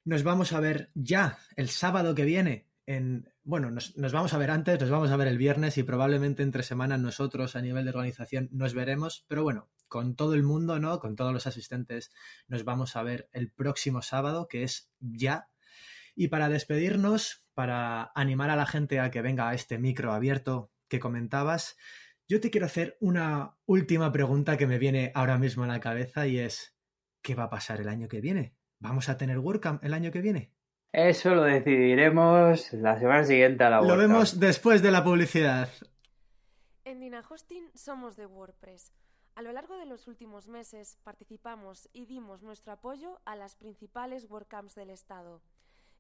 Nos 0.06 0.24
vamos 0.24 0.54
a 0.54 0.60
ver 0.60 0.92
ya 0.94 1.40
el 1.56 1.70
sábado 1.70 2.14
que 2.14 2.26
viene. 2.26 2.68
En, 2.88 3.30
bueno, 3.44 3.70
nos, 3.70 3.94
vamos 4.14 4.34
a 4.34 4.38
ver 4.38 4.50
antes, 4.50 4.80
nos 4.80 4.90
vamos 4.90 5.12
a 5.12 5.18
ver 5.18 5.28
el 5.28 5.38
viernes 5.38 5.78
y 5.78 5.84
probablemente 5.84 6.42
entre 6.42 6.64
semanas 6.64 7.02
nosotros 7.02 7.58
a 7.58 7.62
nivel 7.62 7.84
de 7.84 7.90
organización 7.90 8.48
nos 8.54 8.74
veremos. 8.74 9.26
Pero 9.28 9.44
bueno, 9.44 9.70
con 9.90 10.16
todo 10.16 10.34
el 10.34 10.44
mundo, 10.44 10.80
¿no? 10.80 10.98
Con 11.00 11.18
todos 11.18 11.34
los 11.34 11.48
asistentes 11.48 12.12
nos 12.48 12.64
vamos 12.64 12.96
a 12.96 13.04
ver 13.04 13.30
el 13.34 13.52
próximo 13.52 14.02
sábado, 14.02 14.48
que 14.48 14.64
es 14.64 14.90
ya. 15.02 15.50
Y 16.16 16.30
para 16.30 16.48
despedirnos, 16.48 17.46
para 17.54 18.14
animar 18.16 18.50
a 18.50 18.56
la 18.56 18.66
gente 18.66 19.02
a 19.02 19.12
que 19.12 19.22
venga 19.22 19.50
a 19.50 19.54
este 19.54 19.78
micro 19.78 20.14
abierto 20.14 20.72
que 20.88 21.02
comentabas, 21.02 21.76
yo 22.30 22.40
te 22.40 22.50
quiero 22.50 22.68
hacer 22.68 22.98
una 23.02 23.58
última 23.66 24.14
pregunta 24.14 24.56
que 24.56 24.66
me 24.66 24.80
viene 24.80 25.12
ahora 25.14 25.38
mismo 25.38 25.66
a 25.66 25.68
la 25.68 25.82
cabeza 25.82 26.26
y 26.26 26.40
es, 26.40 26.78
¿qué 27.22 27.36
va 27.36 27.44
a 27.44 27.50
pasar 27.50 27.82
el 27.82 27.90
año 27.90 28.08
que 28.08 28.22
viene? 28.22 28.56
¿Vamos 28.80 29.10
a 29.10 29.18
tener 29.18 29.40
WordCamp 29.40 29.84
el 29.84 29.94
año 29.94 30.10
que 30.10 30.22
viene? 30.22 30.57
Eso 30.98 31.36
lo 31.36 31.44
decidiremos 31.44 32.74
la 32.74 32.98
semana 32.98 33.24
siguiente 33.24 33.64
a 33.64 33.70
la 33.70 33.82
Lo 33.82 33.90
WordCamp. 33.90 34.02
vemos 34.02 34.40
después 34.40 34.82
de 34.82 34.90
la 34.90 35.04
publicidad. 35.04 35.70
En 36.86 37.00
Dinahosting 37.00 37.70
somos 37.76 38.16
de 38.16 38.26
WordPress. 38.26 38.92
A 39.36 39.44
lo 39.44 39.52
largo 39.52 39.78
de 39.78 39.86
los 39.86 40.08
últimos 40.08 40.48
meses 40.48 40.98
participamos 41.04 41.88
y 41.94 42.08
dimos 42.08 42.42
nuestro 42.42 42.74
apoyo 42.74 43.20
a 43.26 43.36
las 43.36 43.54
principales 43.54 44.26
WordCamps 44.28 44.74
del 44.74 44.90
Estado. 44.90 45.44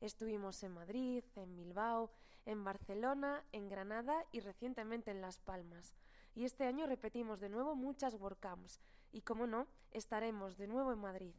Estuvimos 0.01 0.63
en 0.63 0.71
Madrid, 0.71 1.23
en 1.35 1.55
Bilbao, 1.55 2.09
en 2.47 2.63
Barcelona, 2.63 3.43
en 3.51 3.69
Granada 3.69 4.25
y 4.31 4.39
recientemente 4.39 5.11
en 5.11 5.21
Las 5.21 5.39
Palmas. 5.39 5.93
Y 6.33 6.43
este 6.43 6.65
año 6.65 6.87
repetimos 6.87 7.39
de 7.39 7.49
nuevo 7.49 7.75
muchas 7.75 8.15
WordCamps 8.15 8.81
y, 9.11 9.21
como 9.21 9.45
no, 9.45 9.67
estaremos 9.91 10.57
de 10.57 10.65
nuevo 10.65 10.91
en 10.91 10.99
Madrid. 11.01 11.35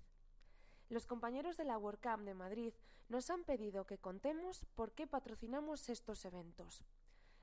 Los 0.89 1.07
compañeros 1.07 1.57
de 1.57 1.65
la 1.65 1.77
WordCamp 1.77 2.25
de 2.25 2.35
Madrid 2.35 2.73
nos 3.09 3.29
han 3.29 3.45
pedido 3.45 3.87
que 3.87 3.99
contemos 3.99 4.65
por 4.75 4.93
qué 4.93 5.07
patrocinamos 5.07 5.89
estos 5.91 6.25
eventos. 6.25 6.83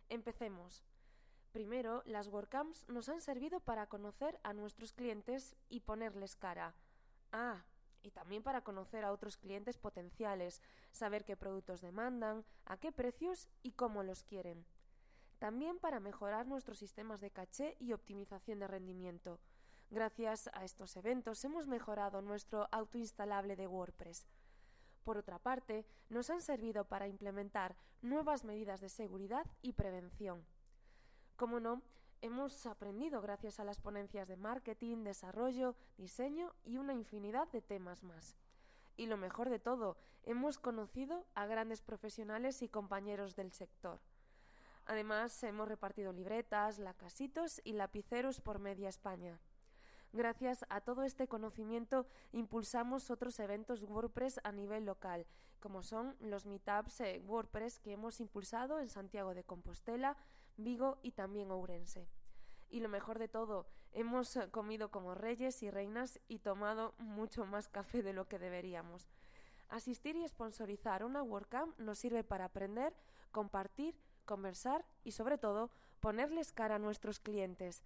Empecemos. 0.09 0.83
Primero, 1.51 2.01
las 2.05 2.27
WordCamps 2.27 2.87
nos 2.89 3.07
han 3.07 3.21
servido 3.21 3.59
para 3.59 3.87
conocer 3.87 4.39
a 4.43 4.53
nuestros 4.53 4.93
clientes 4.93 5.55
y 5.69 5.81
ponerles 5.81 6.35
cara. 6.35 6.75
Ah, 7.31 7.63
y 8.01 8.11
también 8.11 8.43
para 8.43 8.61
conocer 8.61 9.05
a 9.05 9.11
otros 9.11 9.37
clientes 9.37 9.77
potenciales, 9.77 10.61
saber 10.91 11.23
qué 11.23 11.37
productos 11.37 11.81
demandan, 11.81 12.45
a 12.65 12.77
qué 12.77 12.91
precios 12.91 13.47
y 13.63 13.71
cómo 13.71 14.03
los 14.03 14.23
quieren. 14.23 14.65
También 15.39 15.79
para 15.79 15.99
mejorar 15.99 16.47
nuestros 16.47 16.79
sistemas 16.79 17.21
de 17.21 17.31
caché 17.31 17.77
y 17.79 17.93
optimización 17.93 18.59
de 18.59 18.67
rendimiento. 18.67 19.39
Gracias 19.95 20.49
a 20.51 20.65
estos 20.65 20.97
eventos 20.97 21.45
hemos 21.45 21.67
mejorado 21.67 22.21
nuestro 22.21 22.67
autoinstalable 22.69 23.55
de 23.55 23.65
WordPress. 23.65 24.27
Por 25.05 25.17
otra 25.17 25.39
parte, 25.39 25.85
nos 26.09 26.29
han 26.29 26.41
servido 26.41 26.83
para 26.83 27.07
implementar 27.07 27.77
nuevas 28.01 28.43
medidas 28.43 28.81
de 28.81 28.89
seguridad 28.89 29.45
y 29.61 29.71
prevención. 29.71 30.45
Como 31.37 31.61
no, 31.61 31.81
hemos 32.19 32.65
aprendido 32.65 33.21
gracias 33.21 33.61
a 33.61 33.63
las 33.63 33.79
ponencias 33.79 34.27
de 34.27 34.35
marketing, 34.35 35.05
desarrollo, 35.05 35.77
diseño 35.97 36.53
y 36.65 36.75
una 36.75 36.91
infinidad 36.91 37.47
de 37.53 37.61
temas 37.61 38.03
más. 38.03 38.35
Y 38.97 39.05
lo 39.05 39.15
mejor 39.15 39.49
de 39.49 39.59
todo, 39.59 39.95
hemos 40.23 40.59
conocido 40.59 41.25
a 41.35 41.45
grandes 41.45 41.81
profesionales 41.81 42.61
y 42.63 42.67
compañeros 42.67 43.37
del 43.37 43.53
sector. 43.53 44.01
Además, 44.87 45.41
hemos 45.45 45.69
repartido 45.69 46.11
libretas, 46.11 46.79
lacasitos 46.79 47.61
y 47.63 47.71
lapiceros 47.71 48.41
por 48.41 48.59
media 48.59 48.89
España. 48.89 49.39
Gracias 50.15 50.65
a 50.69 50.79
todo 50.79 51.03
este 51.03 51.27
conocimiento 51.27 52.07
impulsamos 52.31 53.11
otros 53.11 53.37
eventos 53.41 53.83
WordPress 53.83 54.39
a 54.45 54.53
nivel 54.53 54.85
local, 54.85 55.25
como 55.59 55.83
son 55.83 56.15
los 56.21 56.45
meetups 56.45 57.01
eh, 57.01 57.21
WordPress 57.27 57.79
que 57.79 57.91
hemos 57.91 58.21
impulsado 58.21 58.79
en 58.79 58.87
Santiago 58.87 59.33
de 59.33 59.43
Compostela, 59.43 60.15
Vigo 60.55 60.99
y 61.03 61.11
también 61.11 61.51
Ourense. 61.51 62.07
Y 62.69 62.79
lo 62.79 62.87
mejor 62.87 63.19
de 63.19 63.27
todo, 63.27 63.67
hemos 63.91 64.37
eh, 64.37 64.49
comido 64.51 64.89
como 64.89 65.15
reyes 65.15 65.61
y 65.63 65.69
reinas 65.69 66.21
y 66.29 66.39
tomado 66.39 66.93
mucho 66.97 67.45
más 67.45 67.67
café 67.67 68.01
de 68.01 68.13
lo 68.13 68.25
que 68.29 68.39
deberíamos. 68.39 69.09
Asistir 69.67 70.15
y 70.15 70.25
sponsorizar 70.29 71.03
una 71.03 71.23
WordCamp 71.23 71.77
nos 71.77 71.99
sirve 71.99 72.23
para 72.23 72.45
aprender, 72.45 72.93
compartir, 73.33 73.99
conversar 74.23 74.85
y 75.03 75.11
sobre 75.11 75.37
todo 75.37 75.71
ponerles 75.99 76.53
cara 76.53 76.75
a 76.75 76.79
nuestros 76.79 77.19
clientes. 77.19 77.83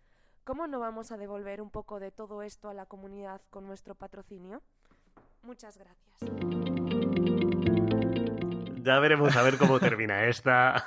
¿Cómo 0.50 0.66
no 0.66 0.80
vamos 0.80 1.12
a 1.12 1.18
devolver 1.18 1.62
un 1.62 1.70
poco 1.70 2.00
de 2.00 2.10
todo 2.10 2.42
esto 2.42 2.70
a 2.70 2.74
la 2.74 2.88
comunidad 2.88 3.40
con 3.52 3.68
nuestro 3.68 3.94
patrocinio? 3.94 4.64
Muchas 5.44 5.78
gracias. 5.78 6.18
Ya 8.82 8.98
veremos 8.98 9.38
a 9.38 9.44
ver 9.44 9.60
cómo 9.60 9.80
termina 9.80 10.26
esta. 10.26 10.84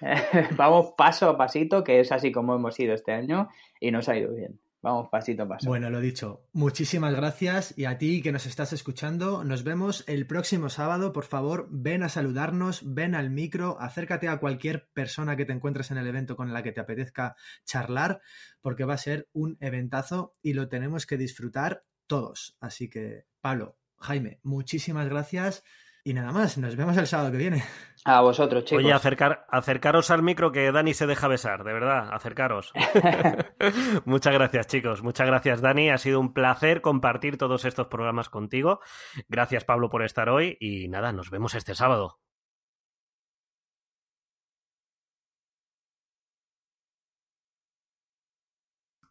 Vamos 0.56 0.94
paso 0.96 1.28
a 1.28 1.36
pasito, 1.36 1.84
que 1.84 2.00
es 2.00 2.10
así 2.10 2.32
como 2.32 2.54
hemos 2.54 2.80
ido 2.80 2.94
este 2.94 3.12
año 3.12 3.50
y 3.80 3.90
nos 3.90 4.08
ha 4.08 4.16
ido 4.16 4.32
bien. 4.32 4.58
Vamos 4.82 5.08
pasito 5.10 5.42
a 5.42 5.48
paso. 5.48 5.68
Bueno, 5.68 5.90
lo 5.90 6.00
dicho, 6.00 6.46
muchísimas 6.52 7.14
gracias 7.14 7.76
y 7.76 7.84
a 7.84 7.98
ti 7.98 8.22
que 8.22 8.32
nos 8.32 8.46
estás 8.46 8.72
escuchando, 8.72 9.44
nos 9.44 9.62
vemos 9.62 10.04
el 10.06 10.26
próximo 10.26 10.70
sábado. 10.70 11.12
Por 11.12 11.24
favor, 11.24 11.68
ven 11.70 12.02
a 12.02 12.08
saludarnos, 12.08 12.80
ven 12.84 13.14
al 13.14 13.28
micro, 13.28 13.78
acércate 13.78 14.28
a 14.28 14.38
cualquier 14.38 14.88
persona 14.94 15.36
que 15.36 15.44
te 15.44 15.52
encuentres 15.52 15.90
en 15.90 15.98
el 15.98 16.06
evento 16.06 16.34
con 16.34 16.52
la 16.54 16.62
que 16.62 16.72
te 16.72 16.80
apetezca 16.80 17.36
charlar, 17.66 18.22
porque 18.62 18.84
va 18.84 18.94
a 18.94 18.98
ser 18.98 19.28
un 19.32 19.58
eventazo 19.60 20.36
y 20.40 20.54
lo 20.54 20.70
tenemos 20.70 21.04
que 21.04 21.18
disfrutar 21.18 21.84
todos. 22.06 22.56
Así 22.58 22.88
que, 22.88 23.26
Pablo, 23.42 23.76
Jaime, 23.98 24.40
muchísimas 24.42 25.10
gracias. 25.10 25.62
Y 26.02 26.14
nada 26.14 26.32
más, 26.32 26.56
nos 26.56 26.76
vemos 26.76 26.96
el 26.96 27.06
sábado 27.06 27.30
que 27.30 27.36
viene. 27.36 27.62
A 28.04 28.22
vosotros, 28.22 28.64
chicos. 28.64 28.82
Oye, 28.82 28.92
acercar, 28.92 29.44
acercaros 29.50 30.10
al 30.10 30.22
micro 30.22 30.50
que 30.50 30.72
Dani 30.72 30.94
se 30.94 31.06
deja 31.06 31.28
besar, 31.28 31.64
de 31.64 31.72
verdad, 31.74 32.08
acercaros. 32.12 32.72
muchas 34.06 34.32
gracias, 34.32 34.66
chicos. 34.68 35.02
Muchas 35.02 35.26
gracias, 35.26 35.60
Dani. 35.60 35.90
Ha 35.90 35.98
sido 35.98 36.18
un 36.18 36.32
placer 36.32 36.80
compartir 36.80 37.36
todos 37.36 37.66
estos 37.66 37.88
programas 37.88 38.30
contigo. 38.30 38.80
Gracias, 39.28 39.64
Pablo, 39.64 39.90
por 39.90 40.02
estar 40.02 40.30
hoy. 40.30 40.56
Y 40.60 40.88
nada, 40.88 41.12
nos 41.12 41.30
vemos 41.30 41.54
este 41.54 41.74
sábado. 41.74 42.18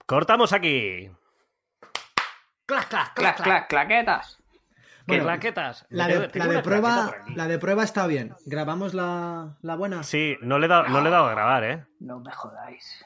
Cortamos 0.08 0.54
aquí. 0.54 1.12
Clac, 2.66 2.90
clac, 2.90 3.14
clac, 3.14 3.44
clac, 3.44 3.70
claquetas. 3.70 4.39
¿Qué 5.10 5.16
Bueno, 5.18 5.24
claquetas? 5.26 5.86
La 5.90 6.08
de, 6.08 6.28
tengo 6.30 6.46
la 6.46 6.52
de 6.52 6.58
una 6.58 6.62
claqueta 6.62 6.62
prueba, 6.64 7.12
la 7.36 7.48
de 7.48 7.60
prueba 7.60 7.84
está 7.84 8.08
bien. 8.08 8.36
¿Grabamos 8.46 8.94
la, 8.94 9.58
la 9.62 9.76
buena? 9.76 10.04
Sí, 10.04 10.38
no 10.42 10.60
le, 10.60 10.68
he 10.68 10.70
dado, 10.70 10.88
no 10.88 11.02
le 11.02 11.10
he 11.10 11.12
dado 11.12 11.26
a 11.26 11.32
grabar, 11.32 11.64
¿eh? 11.64 11.86
No 12.00 12.20
me 12.20 12.32
jodáis. 12.32 13.06